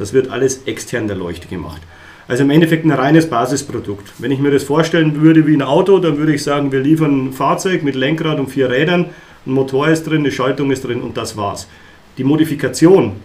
Das 0.00 0.14
wird 0.14 0.30
alles 0.30 0.62
extern 0.64 1.08
der 1.08 1.16
Leuchte 1.16 1.46
gemacht. 1.46 1.82
Also 2.26 2.42
im 2.42 2.48
Endeffekt 2.48 2.86
ein 2.86 2.90
reines 2.90 3.28
Basisprodukt. 3.28 4.10
Wenn 4.16 4.30
ich 4.30 4.38
mir 4.38 4.50
das 4.50 4.64
vorstellen 4.64 5.20
würde 5.20 5.46
wie 5.46 5.54
ein 5.54 5.60
Auto, 5.60 5.98
dann 5.98 6.16
würde 6.16 6.34
ich 6.34 6.42
sagen, 6.42 6.72
wir 6.72 6.80
liefern 6.80 7.26
ein 7.26 7.32
Fahrzeug 7.34 7.82
mit 7.82 7.94
Lenkrad 7.94 8.40
und 8.40 8.48
vier 8.48 8.70
Rädern, 8.70 9.10
ein 9.44 9.52
Motor 9.52 9.88
ist 9.88 10.04
drin, 10.04 10.20
eine 10.20 10.32
Schaltung 10.32 10.70
ist 10.70 10.86
drin 10.86 11.02
und 11.02 11.18
das 11.18 11.36
war's. 11.36 11.68
Die 12.16 12.24
Modifikation, 12.24 13.16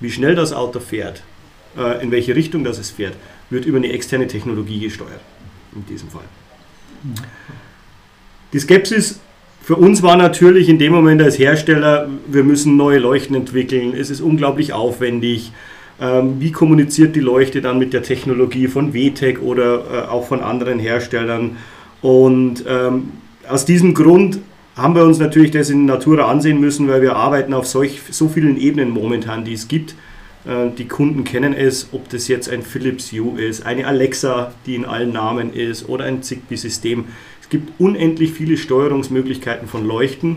wie 0.00 0.10
schnell 0.10 0.34
das 0.34 0.54
Auto 0.54 0.80
fährt, 0.80 1.22
äh, 1.76 2.02
in 2.02 2.10
welche 2.10 2.34
Richtung 2.34 2.64
das 2.64 2.78
es 2.78 2.90
fährt, 2.90 3.12
wird 3.50 3.66
über 3.66 3.76
eine 3.76 3.92
externe 3.92 4.28
Technologie 4.28 4.80
gesteuert. 4.80 5.20
In 5.74 5.84
diesem 5.84 6.08
Fall. 6.08 6.24
Die 8.54 8.58
Skepsis 8.58 9.20
für 9.60 9.76
uns 9.76 10.02
war 10.02 10.16
natürlich 10.16 10.70
in 10.70 10.78
dem 10.78 10.94
Moment 10.94 11.20
als 11.20 11.38
Hersteller, 11.38 12.08
wir 12.26 12.44
müssen 12.44 12.78
neue 12.78 12.98
Leuchten 12.98 13.36
entwickeln, 13.36 13.92
es 13.94 14.08
ist 14.08 14.22
unglaublich 14.22 14.72
aufwendig. 14.72 15.52
Ähm, 16.00 16.36
wie 16.38 16.52
kommuniziert 16.52 17.16
die 17.16 17.20
Leuchte 17.20 17.60
dann 17.60 17.78
mit 17.78 17.92
der 17.92 18.02
Technologie 18.02 18.68
von 18.68 18.94
WTEC 18.94 19.42
oder 19.42 20.06
äh, 20.06 20.08
auch 20.08 20.26
von 20.26 20.40
anderen 20.40 20.78
Herstellern? 20.78 21.56
Und 22.02 22.64
ähm, 22.68 23.10
aus 23.48 23.64
diesem 23.64 23.94
Grund 23.94 24.38
haben 24.76 24.94
wir 24.94 25.04
uns 25.04 25.18
natürlich 25.18 25.50
das 25.50 25.70
in 25.70 25.86
Natura 25.86 26.30
ansehen 26.30 26.60
müssen, 26.60 26.86
weil 26.88 27.02
wir 27.02 27.16
arbeiten 27.16 27.52
auf 27.52 27.66
solch, 27.66 28.00
so 28.10 28.28
vielen 28.28 28.56
Ebenen 28.56 28.90
momentan, 28.90 29.44
die 29.44 29.54
es 29.54 29.66
gibt. 29.66 29.96
Äh, 30.46 30.70
die 30.76 30.86
Kunden 30.86 31.24
kennen 31.24 31.52
es, 31.52 31.88
ob 31.92 32.08
das 32.08 32.28
jetzt 32.28 32.48
ein 32.48 32.62
Philips 32.62 33.10
Hue 33.10 33.40
ist, 33.40 33.66
eine 33.66 33.86
Alexa, 33.86 34.52
die 34.66 34.76
in 34.76 34.84
allen 34.84 35.12
Namen 35.12 35.52
ist, 35.52 35.88
oder 35.88 36.04
ein 36.04 36.22
Zigbee-System. 36.22 37.06
Es 37.42 37.48
gibt 37.48 37.80
unendlich 37.80 38.32
viele 38.32 38.56
Steuerungsmöglichkeiten 38.56 39.66
von 39.66 39.84
Leuchten 39.84 40.36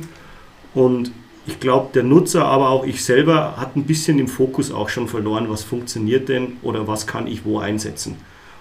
und 0.73 1.11
ich 1.48 1.60
glaube, 1.60 1.89
der 1.93 2.03
Nutzer, 2.03 2.45
aber 2.45 2.69
auch 2.69 2.86
ich 2.86 3.03
selber, 3.03 3.55
hat 3.57 3.75
ein 3.75 3.83
bisschen 3.83 4.17
den 4.17 4.27
Fokus 4.27 4.71
auch 4.71 4.89
schon 4.89 5.07
verloren, 5.07 5.48
was 5.50 5.63
funktioniert 5.63 6.29
denn 6.29 6.53
oder 6.62 6.88
was 6.88 7.07
kann 7.07 7.27
ich 7.27 7.45
wo 7.45 7.60
einsetzen. 7.60 8.15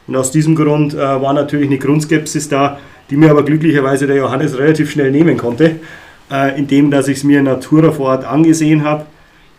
Und 0.07 0.17
aus 0.17 0.31
diesem 0.31 0.57
Grund 0.57 0.95
äh, 0.95 0.99
war 0.99 1.33
natürlich 1.33 1.67
eine 1.67 1.79
Grundskepsis 1.79 2.49
da, 2.49 2.79
die 3.11 3.17
mir 3.17 3.31
aber 3.31 3.45
glücklicherweise 3.45 4.07
der 4.07 4.17
Johannes 4.17 4.59
relativ 4.59 4.91
schnell 4.91 5.11
nehmen 5.11 5.37
konnte, 5.37 5.77
äh, 6.31 6.59
indem 6.59 6.91
dass 6.91 7.09
ich 7.09 7.19
es 7.19 7.25
mir 7.25 7.41
in 7.41 7.45
Natura 7.45 7.93
vor 7.93 8.07
Ort 8.07 8.25
angesehen 8.25 8.83
habe. 8.83 9.07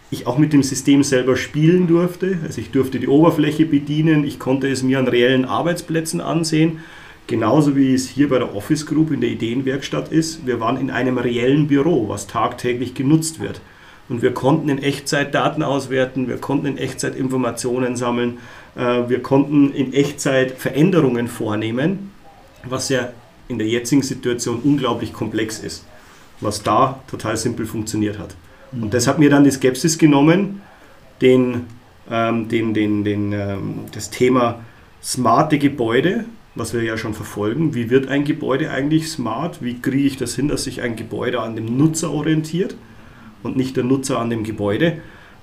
Ich 0.10 0.28
auch 0.28 0.38
mit 0.38 0.52
dem 0.52 0.64
System 0.64 1.04
selber 1.04 1.38
spielen 1.38 1.88
durfte, 1.88 2.40
also 2.44 2.60
ich 2.60 2.72
durfte 2.72 3.00
die 3.00 3.08
Oberfläche 3.08 3.66
bedienen, 3.66 4.26
ich 4.26 4.40
konnte 4.40 4.68
es 4.68 4.84
mir 4.84 5.00
an 5.00 5.08
reellen 5.08 5.46
Arbeitsplätzen 5.46 6.20
ansehen 6.20 6.80
Genauso 7.28 7.76
wie 7.76 7.94
es 7.94 8.10
hier 8.10 8.30
bei 8.30 8.40
der 8.40 8.56
Office 8.56 8.86
Group 8.86 9.12
in 9.12 9.22
der 9.22 9.30
Ideenwerkstatt 9.30 10.12
ist. 10.12 10.46
Wir 10.46 10.60
waren 10.60 10.78
in 10.78 10.92
einem 10.92 11.18
reellen 11.18 11.68
Büro, 11.68 12.10
was 12.10 12.28
tagtäglich 12.28 12.94
genutzt 12.94 13.40
wird. 13.40 13.62
Und 14.10 14.22
wir 14.22 14.34
konnten 14.34 14.68
in 14.68 14.84
Echtzeit 14.84 15.34
Daten 15.34 15.64
auswerten, 15.64 16.28
wir 16.28 16.38
konnten 16.38 16.66
in 16.66 16.78
Echtzeit 16.78 17.16
Informationen 17.16 17.96
sammeln, 17.96 18.40
äh, 18.76 19.08
wir 19.08 19.22
konnten 19.22 19.72
in 19.74 19.94
Echtzeit 19.94 20.52
Veränderungen 20.52 21.30
vornehmen, 21.30 22.12
was 22.66 22.90
ja 22.90 23.14
in 23.48 23.58
der 23.58 23.68
jetzigen 23.68 24.02
Situation 24.02 24.60
unglaublich 24.64 25.14
komplex 25.14 25.60
ist, 25.60 25.86
was 26.42 26.64
da 26.64 27.00
total 27.10 27.38
simpel 27.38 27.66
funktioniert 27.66 28.20
hat. 28.20 28.36
Und 28.74 28.86
mhm. 28.86 28.90
das 28.90 29.08
hat 29.08 29.20
mir 29.20 29.30
dann 29.30 29.46
die 29.46 29.52
Skepsis 29.52 29.98
genommen, 29.98 30.62
den, 31.22 31.68
ähm, 32.10 32.50
den, 32.50 32.74
den, 32.74 33.04
den, 33.04 33.32
ähm, 33.32 33.80
das 33.94 34.10
Thema 34.10 34.60
smarte 35.02 35.58
Gebäude, 35.58 36.26
was 36.56 36.74
wir 36.74 36.84
ja 36.84 36.98
schon 36.98 37.14
verfolgen. 37.14 37.74
Wie 37.74 37.90
wird 37.90 38.08
ein 38.08 38.26
Gebäude 38.26 38.72
eigentlich 38.72 39.10
smart? 39.10 39.64
Wie 39.64 39.80
kriege 39.80 40.08
ich 40.08 40.18
das 40.18 40.36
hin, 40.36 40.48
dass 40.48 40.66
sich 40.66 40.82
ein 40.82 40.96
Gebäude 40.96 41.42
an 41.42 41.56
dem 41.56 41.78
Nutzer 41.78 42.12
orientiert 42.12 42.76
und 43.44 43.56
nicht 43.56 43.78
der 43.78 43.84
Nutzer 43.84 44.20
an 44.20 44.30
dem 44.30 44.44
Gebäude? 44.44 44.98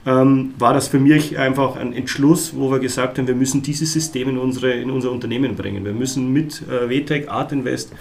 Ähm, 0.06 0.54
war 0.58 0.74
das 0.74 0.88
für 0.88 0.98
mich 0.98 1.38
einfach 1.38 1.76
ein 1.76 1.92
Entschluss, 1.92 2.54
wo 2.54 2.70
wir 2.70 2.78
gesagt 2.78 3.18
haben, 3.18 3.26
wir 3.26 3.34
müssen 3.34 3.62
dieses 3.62 3.92
System 3.92 4.28
in, 4.28 4.38
unsere, 4.38 4.72
in 4.72 4.90
unser 4.90 5.10
Unternehmen 5.10 5.56
bringen. 5.56 5.84
Wir 5.84 5.92
müssen 5.92 6.32
mit 6.32 6.62
äh, 6.68 6.88
WTEC, 6.88 7.28
Art 7.28 7.52
Invest 7.52 7.92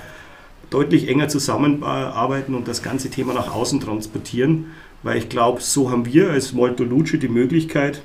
deutlich 0.69 1.07
enger 1.07 1.29
zusammenarbeiten 1.29 2.53
und 2.53 2.67
das 2.67 2.83
ganze 2.83 3.09
Thema 3.09 3.33
nach 3.33 3.53
außen 3.53 3.79
transportieren, 3.79 4.67
weil 5.01 5.17
ich 5.17 5.29
glaube, 5.29 5.61
so 5.61 5.89
haben 5.89 6.05
wir 6.05 6.29
als 6.29 6.53
Molto 6.53 6.83
Luce 6.83 7.19
die 7.19 7.29
Möglichkeit, 7.29 8.01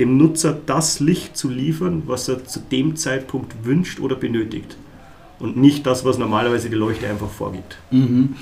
dem 0.00 0.16
Nutzer 0.16 0.56
das 0.64 0.98
Licht 0.98 1.36
zu 1.36 1.48
liefern, 1.50 2.02
was 2.06 2.28
er 2.28 2.44
zu 2.44 2.58
dem 2.58 2.96
Zeitpunkt 2.96 3.64
wünscht 3.64 4.00
oder 4.00 4.16
benötigt. 4.16 4.76
Und 5.38 5.56
nicht 5.56 5.86
das, 5.86 6.04
was 6.04 6.18
normalerweise 6.18 6.70
die 6.70 6.76
Leuchte 6.76 7.06
einfach 7.06 7.28
vorgibt. 7.28 7.76
Mhm. 7.90 8.34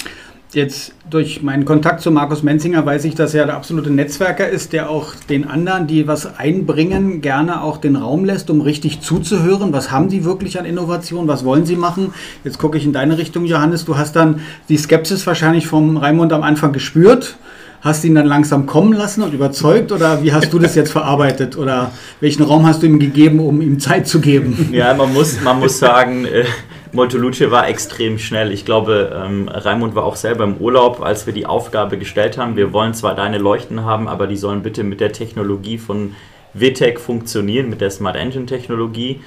Jetzt 0.52 0.94
durch 1.10 1.42
meinen 1.42 1.66
Kontakt 1.66 2.00
zu 2.00 2.10
Markus 2.10 2.42
Menzinger 2.42 2.86
weiß 2.86 3.04
ich, 3.04 3.14
dass 3.14 3.34
er 3.34 3.44
der 3.44 3.56
absolute 3.56 3.90
Netzwerker 3.90 4.48
ist, 4.48 4.72
der 4.72 4.88
auch 4.88 5.14
den 5.28 5.46
anderen, 5.46 5.86
die 5.86 6.06
was 6.06 6.38
einbringen, 6.38 7.20
gerne 7.20 7.62
auch 7.62 7.76
den 7.76 7.96
Raum 7.96 8.24
lässt, 8.24 8.48
um 8.48 8.62
richtig 8.62 9.00
zuzuhören. 9.00 9.74
Was 9.74 9.90
haben 9.90 10.08
die 10.08 10.24
wirklich 10.24 10.58
an 10.58 10.64
Innovation? 10.64 11.28
Was 11.28 11.44
wollen 11.44 11.66
sie 11.66 11.76
machen? 11.76 12.14
Jetzt 12.44 12.58
gucke 12.58 12.78
ich 12.78 12.84
in 12.86 12.94
deine 12.94 13.18
Richtung, 13.18 13.44
Johannes. 13.44 13.84
Du 13.84 13.98
hast 13.98 14.16
dann 14.16 14.40
die 14.70 14.78
Skepsis 14.78 15.26
wahrscheinlich 15.26 15.66
vom 15.66 15.98
Raimund 15.98 16.32
am 16.32 16.42
Anfang 16.42 16.72
gespürt 16.72 17.36
Hast 17.80 18.02
du 18.02 18.08
ihn 18.08 18.16
dann 18.16 18.26
langsam 18.26 18.66
kommen 18.66 18.92
lassen 18.92 19.22
und 19.22 19.32
überzeugt 19.32 19.92
oder 19.92 20.22
wie 20.22 20.32
hast 20.32 20.52
du 20.52 20.58
das 20.58 20.74
jetzt 20.74 20.90
verarbeitet 20.90 21.56
oder 21.56 21.92
welchen 22.20 22.42
Raum 22.42 22.66
hast 22.66 22.82
du 22.82 22.86
ihm 22.86 22.98
gegeben, 22.98 23.38
um 23.38 23.60
ihm 23.60 23.78
Zeit 23.78 24.08
zu 24.08 24.20
geben? 24.20 24.70
Ja, 24.72 24.94
man 24.94 25.12
muss, 25.12 25.40
man 25.40 25.60
muss 25.60 25.78
sagen, 25.78 26.24
äh, 26.24 26.44
Moltoluce 26.92 27.50
war 27.50 27.68
extrem 27.68 28.18
schnell. 28.18 28.52
Ich 28.52 28.64
glaube, 28.64 29.16
ähm, 29.24 29.48
Raimund 29.48 29.94
war 29.94 30.04
auch 30.04 30.16
selber 30.16 30.44
im 30.44 30.56
Urlaub, 30.56 31.02
als 31.02 31.26
wir 31.26 31.32
die 31.32 31.46
Aufgabe 31.46 31.98
gestellt 31.98 32.36
haben. 32.36 32.56
Wir 32.56 32.72
wollen 32.72 32.94
zwar 32.94 33.14
deine 33.14 33.38
Leuchten 33.38 33.84
haben, 33.84 34.08
aber 34.08 34.26
die 34.26 34.36
sollen 34.36 34.62
bitte 34.62 34.82
mit 34.82 35.00
der 35.00 35.12
Technologie 35.12 35.78
von 35.78 36.14
VTEC 36.54 36.98
funktionieren, 36.98 37.70
mit 37.70 37.80
der 37.80 37.90
Smart 37.90 38.16
Engine 38.16 38.46
Technologie. 38.46 39.20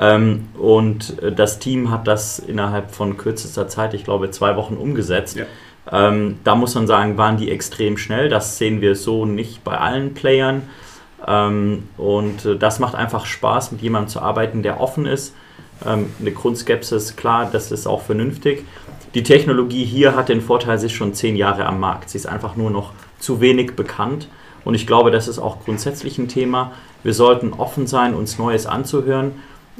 Ähm, 0.00 0.48
und 0.58 1.22
äh, 1.22 1.32
das 1.32 1.58
Team 1.58 1.90
hat 1.90 2.08
das 2.08 2.38
innerhalb 2.38 2.92
von 2.92 3.16
kürzester 3.16 3.68
Zeit, 3.68 3.94
ich 3.94 4.04
glaube 4.04 4.30
zwei 4.30 4.56
Wochen, 4.56 4.76
umgesetzt. 4.76 5.36
Ja. 5.36 5.44
Ähm, 5.90 6.38
da 6.44 6.54
muss 6.54 6.74
man 6.74 6.86
sagen, 6.86 7.16
waren 7.18 7.36
die 7.36 7.50
extrem 7.50 7.96
schnell. 7.96 8.28
Das 8.28 8.58
sehen 8.58 8.80
wir 8.80 8.94
so 8.94 9.26
nicht 9.26 9.64
bei 9.64 9.78
allen 9.78 10.14
Playern. 10.14 10.62
Ähm, 11.26 11.88
und 11.96 12.44
äh, 12.44 12.56
das 12.56 12.78
macht 12.78 12.94
einfach 12.94 13.26
Spaß, 13.26 13.72
mit 13.72 13.82
jemandem 13.82 14.08
zu 14.08 14.20
arbeiten, 14.20 14.62
der 14.62 14.80
offen 14.80 15.06
ist. 15.06 15.34
Ähm, 15.86 16.12
eine 16.20 16.32
Grundskepsis, 16.32 17.16
klar, 17.16 17.48
das 17.50 17.72
ist 17.72 17.86
auch 17.86 18.02
vernünftig. 18.02 18.64
Die 19.14 19.22
Technologie 19.22 19.84
hier 19.84 20.16
hat 20.16 20.28
den 20.28 20.40
Vorteil, 20.40 20.78
sie 20.78 20.86
ist 20.86 20.92
schon 20.92 21.14
zehn 21.14 21.36
Jahre 21.36 21.66
am 21.66 21.80
Markt. 21.80 22.10
Sie 22.10 22.18
ist 22.18 22.26
einfach 22.26 22.56
nur 22.56 22.70
noch 22.70 22.92
zu 23.18 23.40
wenig 23.40 23.76
bekannt. 23.76 24.28
Und 24.64 24.74
ich 24.74 24.86
glaube, 24.86 25.10
das 25.10 25.28
ist 25.28 25.38
auch 25.38 25.64
grundsätzlich 25.64 26.18
ein 26.18 26.28
Thema. 26.28 26.72
Wir 27.02 27.14
sollten 27.14 27.52
offen 27.52 27.86
sein, 27.86 28.14
uns 28.14 28.38
Neues 28.38 28.66
anzuhören, 28.66 29.32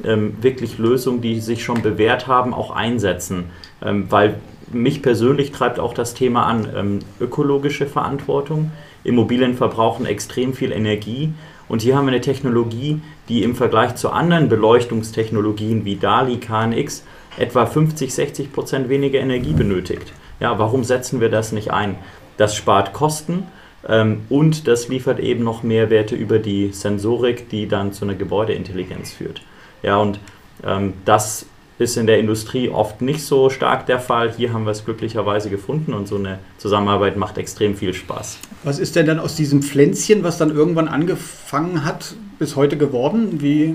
ähm, 0.03 0.37
wirklich 0.41 0.77
Lösungen, 0.77 1.21
die 1.21 1.39
sich 1.39 1.63
schon 1.63 1.81
bewährt 1.81 2.27
haben, 2.27 2.53
auch 2.53 2.71
einsetzen. 2.71 3.45
Ähm, 3.81 4.11
weil 4.11 4.35
mich 4.71 5.01
persönlich 5.01 5.51
treibt 5.51 5.79
auch 5.79 5.93
das 5.93 6.13
Thema 6.13 6.45
an 6.45 6.67
ähm, 6.75 6.99
ökologische 7.19 7.85
Verantwortung. 7.85 8.71
Immobilien 9.03 9.55
verbrauchen 9.55 10.05
extrem 10.05 10.53
viel 10.53 10.71
Energie 10.71 11.33
Und 11.67 11.81
hier 11.81 11.95
haben 11.95 12.05
wir 12.05 12.11
eine 12.11 12.21
Technologie, 12.21 13.01
die 13.29 13.43
im 13.43 13.55
Vergleich 13.55 13.95
zu 13.95 14.09
anderen 14.09 14.49
Beleuchtungstechnologien 14.49 15.85
wie 15.85 15.95
DALI, 15.95 16.37
KNX 16.37 17.03
etwa 17.37 17.65
50, 17.65 18.13
60 18.13 18.53
Prozent 18.53 18.89
weniger 18.89 19.19
Energie 19.19 19.53
benötigt. 19.53 20.13
Ja, 20.39 20.59
warum 20.59 20.83
setzen 20.83 21.21
wir 21.21 21.29
das 21.29 21.51
nicht 21.51 21.71
ein? 21.71 21.95
Das 22.37 22.55
spart 22.55 22.93
Kosten 22.93 23.47
ähm, 23.87 24.21
und 24.29 24.67
das 24.67 24.87
liefert 24.87 25.19
eben 25.19 25.43
noch 25.43 25.63
Mehrwerte 25.63 26.15
über 26.15 26.39
die 26.39 26.71
Sensorik, 26.71 27.49
die 27.49 27.67
dann 27.67 27.93
zu 27.93 28.05
einer 28.05 28.15
Gebäudeintelligenz 28.15 29.11
führt. 29.11 29.41
Ja, 29.81 29.97
und 29.97 30.19
ähm, 30.65 30.93
das 31.05 31.45
ist 31.79 31.97
in 31.97 32.05
der 32.05 32.19
Industrie 32.19 32.69
oft 32.69 33.01
nicht 33.01 33.23
so 33.23 33.49
stark 33.49 33.85
der 33.87 33.99
Fall. 33.99 34.31
Hier 34.35 34.53
haben 34.53 34.65
wir 34.65 34.71
es 34.71 34.85
glücklicherweise 34.85 35.49
gefunden 35.49 35.93
und 35.93 36.07
so 36.07 36.17
eine 36.17 36.39
Zusammenarbeit 36.57 37.17
macht 37.17 37.37
extrem 37.37 37.75
viel 37.75 37.93
Spaß. 37.93 38.37
Was 38.63 38.79
ist 38.79 38.95
denn 38.95 39.05
dann 39.05 39.19
aus 39.19 39.35
diesem 39.35 39.61
Pflänzchen, 39.61 40.23
was 40.23 40.37
dann 40.37 40.51
irgendwann 40.51 40.87
angefangen 40.87 41.83
hat, 41.83 42.15
bis 42.39 42.55
heute 42.55 42.77
geworden? 42.77 43.41
Wie 43.41 43.73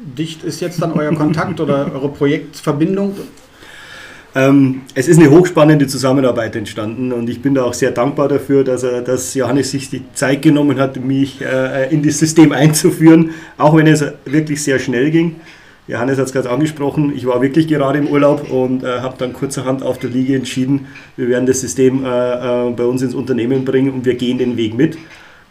dicht 0.00 0.44
ist 0.44 0.60
jetzt 0.60 0.80
dann 0.80 0.92
euer 0.92 1.14
Kontakt 1.14 1.60
oder 1.60 1.92
eure 1.92 2.08
Projektverbindung? 2.08 3.16
Ähm, 4.34 4.82
es 4.94 5.08
ist 5.08 5.18
eine 5.18 5.30
hochspannende 5.30 5.86
Zusammenarbeit 5.86 6.56
entstanden 6.56 7.12
und 7.12 7.28
ich 7.28 7.42
bin 7.42 7.54
da 7.54 7.64
auch 7.64 7.74
sehr 7.74 7.90
dankbar 7.90 8.28
dafür, 8.28 8.64
dass, 8.64 8.82
er, 8.82 9.02
dass 9.02 9.34
Johannes 9.34 9.72
sich 9.72 9.90
die 9.90 10.04
Zeit 10.14 10.40
genommen 10.40 10.78
hat, 10.78 10.96
mich 10.96 11.42
äh, 11.42 11.92
in 11.92 12.02
das 12.02 12.18
System 12.18 12.52
einzuführen, 12.52 13.32
auch 13.58 13.76
wenn 13.76 13.86
es 13.86 14.02
wirklich 14.24 14.62
sehr 14.62 14.78
schnell 14.78 15.10
ging. 15.10 15.36
Johannes 15.88 16.18
hat 16.18 16.26
es 16.26 16.32
gerade 16.32 16.50
angesprochen, 16.50 17.12
ich 17.14 17.26
war 17.26 17.42
wirklich 17.42 17.66
gerade 17.66 17.98
im 17.98 18.06
Urlaub 18.06 18.50
und 18.50 18.84
äh, 18.84 19.00
habe 19.00 19.16
dann 19.18 19.32
kurzerhand 19.32 19.82
auf 19.82 19.98
der 19.98 20.10
Liege 20.10 20.36
entschieden, 20.36 20.86
wir 21.16 21.28
werden 21.28 21.46
das 21.46 21.60
System 21.60 22.04
äh, 22.04 22.68
äh 22.68 22.70
bei 22.70 22.84
uns 22.84 23.02
ins 23.02 23.14
Unternehmen 23.14 23.64
bringen 23.64 23.92
und 23.92 24.04
wir 24.04 24.14
gehen 24.14 24.38
den 24.38 24.56
Weg 24.56 24.74
mit, 24.74 24.96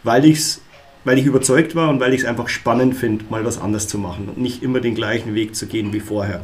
weil, 0.04 0.24
ich's, 0.24 0.62
weil 1.04 1.18
ich 1.18 1.26
überzeugt 1.26 1.74
war 1.74 1.90
und 1.90 2.00
weil 2.00 2.14
ich 2.14 2.22
es 2.22 2.26
einfach 2.26 2.48
spannend 2.48 2.96
finde, 2.96 3.26
mal 3.28 3.44
was 3.44 3.60
anders 3.60 3.88
zu 3.88 3.98
machen 3.98 4.28
und 4.28 4.38
nicht 4.38 4.62
immer 4.62 4.80
den 4.80 4.94
gleichen 4.94 5.34
Weg 5.34 5.54
zu 5.54 5.66
gehen 5.66 5.92
wie 5.92 6.00
vorher. 6.00 6.42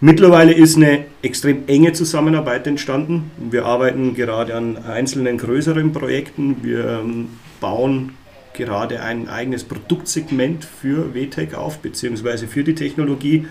Mittlerweile 0.00 0.52
ist 0.52 0.76
eine 0.76 1.06
extrem 1.22 1.68
enge 1.68 1.92
Zusammenarbeit 1.94 2.66
entstanden. 2.66 3.30
Wir 3.38 3.64
arbeiten 3.64 4.14
gerade 4.14 4.54
an 4.54 4.76
einzelnen 4.76 5.38
größeren 5.38 5.92
Projekten. 5.92 6.56
Wir 6.62 7.00
ähm, 7.02 7.28
bauen 7.60 8.12
gerade 8.56 9.00
ein 9.00 9.28
eigenes 9.28 9.64
Produktsegment 9.64 10.64
für 10.64 11.14
WTEC 11.14 11.54
auf, 11.54 11.78
beziehungsweise 11.78 12.48
für 12.48 12.64
die 12.64 12.74
Technologie. 12.74 13.46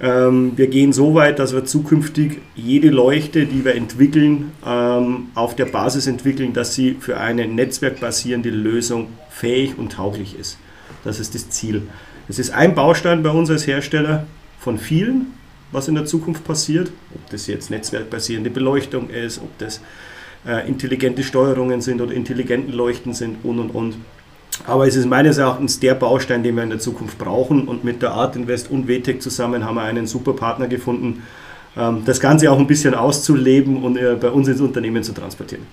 Ähm, 0.00 0.52
wir 0.56 0.66
gehen 0.66 0.92
so 0.92 1.14
weit, 1.14 1.38
dass 1.38 1.54
wir 1.54 1.64
zukünftig 1.64 2.40
jede 2.56 2.90
Leuchte, 2.90 3.46
die 3.46 3.64
wir 3.64 3.74
entwickeln, 3.74 4.52
ähm, 4.66 5.28
auf 5.34 5.54
der 5.54 5.66
Basis 5.66 6.06
entwickeln, 6.06 6.52
dass 6.52 6.74
sie 6.74 6.96
für 6.98 7.18
eine 7.18 7.46
netzwerkbasierende 7.46 8.50
Lösung 8.50 9.08
fähig 9.30 9.78
und 9.78 9.92
tauglich 9.92 10.38
ist. 10.38 10.58
Das 11.04 11.20
ist 11.20 11.34
das 11.34 11.50
Ziel. 11.50 11.82
Es 12.28 12.38
ist 12.38 12.50
ein 12.50 12.74
Baustein 12.74 13.22
bei 13.22 13.30
uns 13.30 13.50
als 13.50 13.66
Hersteller 13.66 14.26
von 14.58 14.78
vielen, 14.78 15.26
was 15.70 15.88
in 15.88 15.94
der 15.94 16.06
Zukunft 16.06 16.44
passiert, 16.44 16.90
ob 17.14 17.30
das 17.30 17.46
jetzt 17.46 17.70
netzwerkbasierende 17.70 18.50
Beleuchtung 18.50 19.10
ist, 19.10 19.38
ob 19.38 19.56
das 19.58 19.80
äh, 20.46 20.66
intelligente 20.68 21.22
Steuerungen 21.22 21.80
sind 21.80 22.00
oder 22.00 22.12
intelligenten 22.12 22.72
Leuchten 22.72 23.14
sind 23.14 23.44
und 23.44 23.58
und 23.58 23.70
und. 23.70 23.96
Aber 24.66 24.86
es 24.86 24.94
ist 24.94 25.06
meines 25.06 25.38
Erachtens 25.38 25.80
der 25.80 25.94
Baustein, 25.94 26.42
den 26.42 26.56
wir 26.56 26.62
in 26.62 26.70
der 26.70 26.78
Zukunft 26.78 27.18
brauchen 27.18 27.66
und 27.66 27.84
mit 27.84 28.02
der 28.02 28.12
Art 28.12 28.36
Invest 28.36 28.70
und 28.70 28.86
WTEC 28.88 29.20
zusammen 29.20 29.64
haben 29.64 29.74
wir 29.74 29.82
einen 29.82 30.06
super 30.06 30.32
Partner 30.32 30.68
gefunden, 30.68 31.22
ähm, 31.76 32.02
das 32.04 32.20
Ganze 32.20 32.50
auch 32.50 32.58
ein 32.58 32.66
bisschen 32.66 32.94
auszuleben 32.94 33.82
und 33.82 33.96
äh, 33.96 34.16
bei 34.20 34.30
uns 34.30 34.46
ins 34.48 34.60
Unternehmen 34.60 35.02
zu 35.02 35.12
transportieren. 35.12 35.66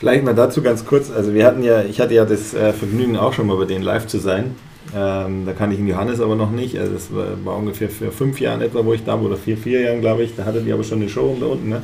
Vielleicht 0.00 0.24
mal 0.24 0.34
dazu 0.34 0.62
ganz 0.62 0.84
kurz, 0.84 1.10
also 1.10 1.34
wir 1.34 1.44
hatten 1.44 1.62
ja, 1.62 1.82
ich 1.82 2.00
hatte 2.00 2.14
ja 2.14 2.24
das 2.24 2.54
äh, 2.54 2.72
Vergnügen 2.72 3.16
auch 3.16 3.32
schon 3.32 3.46
mal 3.46 3.56
bei 3.56 3.64
denen 3.64 3.82
live 3.82 4.06
zu 4.06 4.18
sein 4.18 4.54
ähm, 4.94 5.44
da 5.44 5.52
kann 5.52 5.70
ich 5.70 5.78
in 5.78 5.86
Johannes 5.86 6.20
aber 6.20 6.36
noch 6.36 6.50
nicht. 6.50 6.78
Also 6.78 6.92
das 6.94 7.08
war, 7.12 7.56
ungefähr 7.56 7.90
für 7.90 8.10
fünf 8.10 8.40
Jahren 8.40 8.62
etwa, 8.62 8.84
wo 8.84 8.94
ich 8.94 9.04
da 9.04 9.12
war, 9.12 9.22
oder 9.22 9.36
vier, 9.36 9.56
vier 9.56 9.80
Jahren, 9.80 10.00
glaube 10.00 10.22
ich. 10.22 10.34
Da 10.36 10.44
hatte 10.44 10.62
die 10.62 10.72
aber 10.72 10.84
schon 10.84 11.00
eine 11.00 11.08
Show 11.08 11.36
da 11.38 11.46
unten. 11.46 11.68
Ne? 11.68 11.82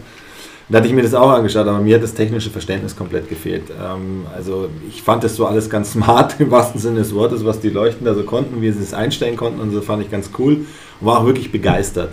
Da 0.69 0.79
hatte 0.79 0.89
ich 0.89 0.95
mir 0.95 1.03
das 1.03 1.13
auch 1.13 1.31
angeschaut, 1.31 1.67
aber 1.67 1.79
mir 1.81 1.97
hat 1.97 2.03
das 2.03 2.15
technische 2.15 2.49
Verständnis 2.49 2.97
komplett 2.97 3.29
gefehlt. 3.29 3.65
Ähm, 3.71 4.25
also 4.35 4.69
ich 4.89 5.03
fand 5.03 5.23
das 5.23 5.37
so 5.37 5.47
alles 5.47 5.69
ganz 5.69 5.93
smart 5.93 6.37
im 6.41 6.51
wahrsten 6.51 6.81
Sinne 6.81 7.01
des 7.01 7.15
Wortes, 7.15 7.45
was 7.45 7.61
die 7.61 7.71
Leuchten 7.71 8.07
da 8.07 8.15
so 8.15 8.23
konnten, 8.23 8.63
wie 8.63 8.71
sie 8.73 8.83
es 8.83 8.95
einstellen 8.95 9.37
konnten 9.37 9.61
und 9.61 9.71
so 9.73 9.83
fand 9.83 10.03
ich 10.03 10.11
ganz 10.11 10.31
cool 10.39 10.65
und 11.01 11.07
war 11.07 11.21
auch 11.21 11.27
wirklich 11.27 11.53
begeistert. 11.53 12.11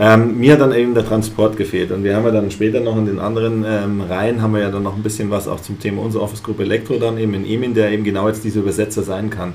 Ähm, 0.00 0.38
mir 0.38 0.54
hat 0.54 0.62
dann 0.62 0.72
eben 0.72 0.94
der 0.94 1.04
Transport 1.04 1.58
gefehlt 1.58 1.92
und 1.92 2.04
wir 2.04 2.16
haben 2.16 2.24
ja 2.24 2.30
dann 2.30 2.50
später 2.50 2.80
noch 2.80 2.96
in 2.96 3.04
den 3.04 3.18
anderen 3.18 3.66
ähm, 3.68 4.00
Reihen 4.00 4.40
haben 4.40 4.54
wir 4.54 4.62
ja 4.62 4.70
dann 4.70 4.82
noch 4.82 4.96
ein 4.96 5.02
bisschen 5.02 5.30
was 5.30 5.46
auch 5.46 5.60
zum 5.60 5.78
Thema 5.78 6.00
unserer 6.00 6.22
Office-Gruppe 6.22 6.62
Elektro 6.62 6.94
dann 6.94 7.18
eben 7.18 7.34
in 7.34 7.44
Emin, 7.44 7.74
der 7.74 7.92
eben 7.92 8.02
genau 8.02 8.26
jetzt 8.26 8.42
dieser 8.42 8.60
Übersetzer 8.60 9.02
sein 9.02 9.28
kann. 9.28 9.52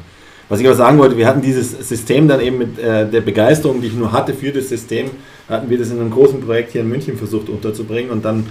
Was 0.47 0.59
ich 0.59 0.65
aber 0.67 0.75
sagen 0.75 0.97
wollte, 0.99 1.17
wir 1.17 1.27
hatten 1.27 1.41
dieses 1.41 1.71
System 1.87 2.27
dann 2.27 2.39
eben 2.39 2.57
mit 2.57 2.77
äh, 2.77 3.09
der 3.09 3.21
Begeisterung, 3.21 3.81
die 3.81 3.87
ich 3.87 3.95
nur 3.95 4.11
hatte 4.11 4.33
für 4.33 4.51
das 4.51 4.69
System, 4.69 5.09
hatten 5.49 5.69
wir 5.69 5.77
das 5.77 5.89
in 5.89 5.99
einem 5.99 6.11
großen 6.11 6.41
Projekt 6.41 6.71
hier 6.71 6.81
in 6.81 6.89
München 6.89 7.17
versucht 7.17 7.49
unterzubringen 7.49 8.11
und 8.11 8.23
dann 8.23 8.45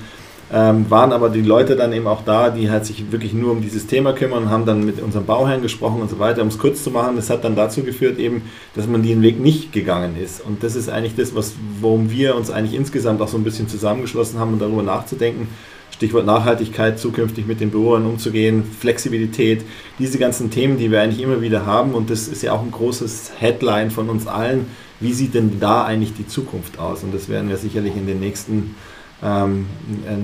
ähm, 0.53 0.87
waren 0.91 1.13
aber 1.13 1.31
die 1.31 1.41
Leute 1.41 1.75
dann 1.75 1.93
eben 1.93 2.07
auch 2.07 2.23
da, 2.25 2.51
die 2.51 2.71
halt 2.71 2.85
sich 2.85 3.11
wirklich 3.11 3.33
nur 3.33 3.53
um 3.53 3.63
dieses 3.63 3.87
Thema 3.87 4.13
kümmern 4.13 4.45
und 4.45 4.51
haben 4.51 4.67
dann 4.67 4.85
mit 4.85 5.01
unserem 5.01 5.25
Bauherrn 5.25 5.63
gesprochen 5.63 6.03
und 6.03 6.11
so 6.11 6.19
weiter. 6.19 6.43
Um 6.43 6.49
es 6.49 6.59
kurz 6.59 6.85
zu 6.85 6.91
machen, 6.91 7.17
das 7.17 7.31
hat 7.31 7.45
dann 7.45 7.57
dazu 7.57 7.83
geführt 7.83 8.19
eben, 8.19 8.43
dass 8.75 8.87
man 8.87 9.03
den 9.03 9.23
Weg 9.23 9.41
nicht 9.41 9.73
gegangen 9.73 10.17
ist. 10.23 10.45
Und 10.45 10.63
das 10.63 10.77
ist 10.77 10.91
eigentlich 10.91 11.17
das, 11.17 11.35
was, 11.35 11.55
worum 11.81 12.11
wir 12.11 12.37
uns 12.37 12.51
eigentlich 12.51 12.79
insgesamt 12.79 13.23
auch 13.23 13.29
so 13.29 13.39
ein 13.39 13.45
bisschen 13.45 13.69
zusammengeschlossen 13.69 14.39
haben, 14.39 14.53
um 14.53 14.59
darüber 14.59 14.83
nachzudenken, 14.83 15.49
Stichwort 15.95 16.27
Nachhaltigkeit, 16.27 16.99
zukünftig 16.99 17.47
mit 17.47 17.61
den 17.61 17.71
Bewohnern 17.71 18.07
umzugehen, 18.07 18.65
Flexibilität, 18.65 19.65
diese 20.01 20.19
ganzen 20.19 20.51
Themen, 20.51 20.77
die 20.77 20.91
wir 20.91 21.01
eigentlich 21.01 21.23
immer 21.23 21.41
wieder 21.41 21.67
haben. 21.67 21.95
Und 21.95 22.11
das 22.11 22.27
ist 22.27 22.43
ja 22.43 22.53
auch 22.53 22.63
ein 22.63 22.73
großes 22.73 23.33
Headline 23.39 23.93
von 23.93 24.09
uns 24.09 24.27
allen. 24.27 24.67
Wie 24.99 25.13
sieht 25.13 25.35
denn 25.35 25.61
da 25.61 25.85
eigentlich 25.85 26.13
die 26.13 26.27
Zukunft 26.27 26.81
aus? 26.81 27.05
Und 27.05 27.15
das 27.15 27.29
werden 27.29 27.49
wir 27.49 27.57
sicherlich 27.59 27.95
in 27.97 28.09
den 28.09 28.19
nächsten 28.19 28.75
ähm, 29.23 29.67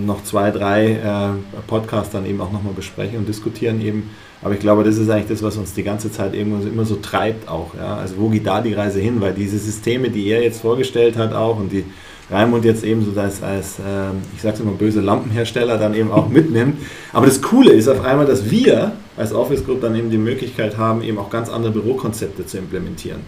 noch 0.05 0.25
zwei, 0.25 0.51
drei 0.51 0.91
äh, 0.91 1.61
Podcasts 1.69 2.13
dann 2.13 2.27
eben 2.27 2.41
auch 2.41 2.51
nochmal 2.51 2.75
besprechen 2.75 3.19
und 3.19 3.29
diskutieren 3.29 3.81
eben. 3.81 4.11
Aber 4.43 4.55
ich 4.55 4.61
glaube, 4.61 4.83
das 4.83 4.97
ist 4.97 5.09
eigentlich 5.09 5.29
das, 5.29 5.43
was 5.43 5.57
uns 5.57 5.75
die 5.75 5.85
ganze 5.85 6.11
Zeit 6.11 6.35
irgendwo 6.35 6.67
immer 6.67 6.85
so 6.85 6.97
treibt 6.97 7.49
auch. 7.49 7.75
Ja? 7.77 7.97
Also 7.97 8.17
wo 8.19 8.29
geht 8.29 8.47
da 8.47 8.61
die 8.61 8.73
Reise 8.73 8.99
hin? 8.99 9.21
Weil 9.21 9.35
diese 9.35 9.59
Systeme, 9.59 10.11
die 10.11 10.29
er 10.29 10.43
jetzt 10.43 10.63
vorgestellt 10.63 11.17
hat 11.17 11.33
auch 11.33 11.61
und 11.61 11.71
die 11.71 11.85
Raimund 12.31 12.65
jetzt 12.65 12.85
eben 12.85 13.05
so 13.05 13.19
als, 13.21 13.43
als 13.43 13.79
äh, 13.79 14.11
ich 14.35 14.43
sag's 14.43 14.61
immer, 14.61 14.73
böse 14.73 15.01
Lampenhersteller 15.01 15.79
dann 15.79 15.95
eben 15.95 16.13
auch 16.13 16.29
mitnimmt. 16.29 16.79
Aber 17.13 17.27
das 17.27 17.43
Coole 17.43 17.73
ist 17.73 17.89
auf 17.89 18.05
einmal, 18.05 18.27
dass 18.27 18.51
wir 18.51 18.93
als 19.17 19.33
Office 19.33 19.65
Group 19.65 19.81
dann 19.81 19.95
eben 19.95 20.11
die 20.11 20.19
Möglichkeit 20.19 20.79
haben, 20.79 21.03
eben 21.03 21.19
auch 21.19 21.31
ganz 21.31 21.49
andere 21.49 21.73
Bürokonzepte 21.73 22.47
zu 22.47 22.59
implementieren. 22.59 23.21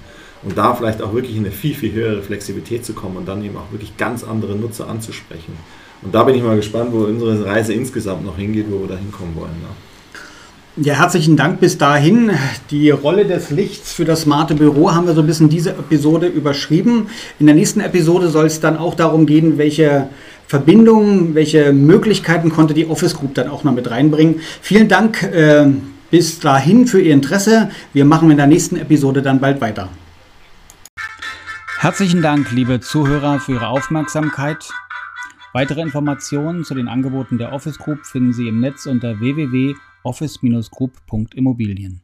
Und 0.43 0.59
da 0.59 0.75
vielleicht 0.75 1.03
auch 1.03 1.15
wirklich 1.15 1.37
in 1.37 1.45
eine 1.45 1.53
viel, 1.53 1.75
viel 1.75 1.93
höhere 1.93 2.23
Flexibilität 2.23 2.85
zu 2.85 2.95
kommen 2.95 3.17
und 3.17 3.29
dann 3.29 3.45
eben 3.45 3.57
auch 3.57 3.71
wirklich 3.71 3.97
ganz 3.97 4.25
andere 4.25 4.57
Nutzer 4.57 4.89
anzusprechen. 4.89 5.57
Und 6.03 6.15
da 6.15 6.25
bin 6.25 6.35
ich 6.35 6.43
mal 6.43 6.57
gespannt, 6.57 6.91
wo 6.93 7.05
unsere 7.05 7.45
Reise 7.45 7.73
insgesamt 7.73 8.25
noch 8.25 8.37
hingeht, 8.37 8.67
wo 8.69 8.81
wir 8.81 8.89
da 8.89 8.97
hinkommen 8.97 9.37
wollen. 9.37 9.55
Ja. 9.63 9.92
Ja, 10.77 10.95
herzlichen 10.95 11.37
Dank 11.37 11.61
bis 11.61 11.77
dahin. 11.77 12.31
Die 12.71 12.89
Rolle 12.89 13.27
des 13.27 13.51
Lichts 13.51 13.93
für 13.93 14.07
das 14.07 14.23
smarte 14.23 14.55
Büro 14.55 14.95
haben 14.95 15.07
wir 15.07 15.13
so 15.13 15.21
ein 15.21 15.27
bisschen 15.27 15.51
diese 15.51 15.73
Episode 15.73 16.29
überschrieben. 16.29 17.09
In 17.39 17.45
der 17.45 17.55
nächsten 17.55 17.81
Episode 17.81 18.29
soll 18.29 18.47
es 18.47 18.59
dann 18.59 18.79
auch 18.79 18.95
darum 18.95 19.27
gehen, 19.27 19.59
welche 19.59 20.09
Verbindungen, 20.47 21.35
welche 21.35 21.75
Möglichkeiten 21.75 22.49
konnte 22.49 22.73
die 22.73 22.87
Office 22.87 23.15
Group 23.15 23.35
dann 23.35 23.49
auch 23.49 23.65
noch 23.65 23.75
mit 23.75 23.91
reinbringen. 23.91 24.41
Vielen 24.63 24.89
Dank 24.89 25.23
äh, 25.25 25.67
bis 26.11 26.41
dahin 26.41 26.87
für 26.87 27.03
Ihr 27.03 27.13
Interesse. 27.13 27.69
Wir 27.93 28.07
machen 28.07 28.31
in 28.31 28.39
der 28.39 28.47
nächsten 28.47 28.77
Episode 28.77 29.21
dann 29.21 29.41
bald 29.41 29.61
weiter. 29.61 29.91
Herzlichen 31.81 32.23
Dank, 32.23 32.51
liebe 32.51 32.81
Zuhörer, 32.81 33.41
für 33.41 33.53
Ihre 33.53 33.69
Aufmerksamkeit. 33.69 34.71
Weitere 35.53 35.83
Informationen 35.83 36.65
zu 36.65 36.75
den 36.75 36.89
Angeboten 36.89 37.37
der 37.37 37.53
Office 37.53 37.77
Group 37.77 38.07
finden 38.07 38.33
Sie 38.33 38.49
im 38.49 38.61
Netz 38.61 38.87
unter 38.87 39.21
www 39.21 39.75
office-group.immobilien 40.05 42.02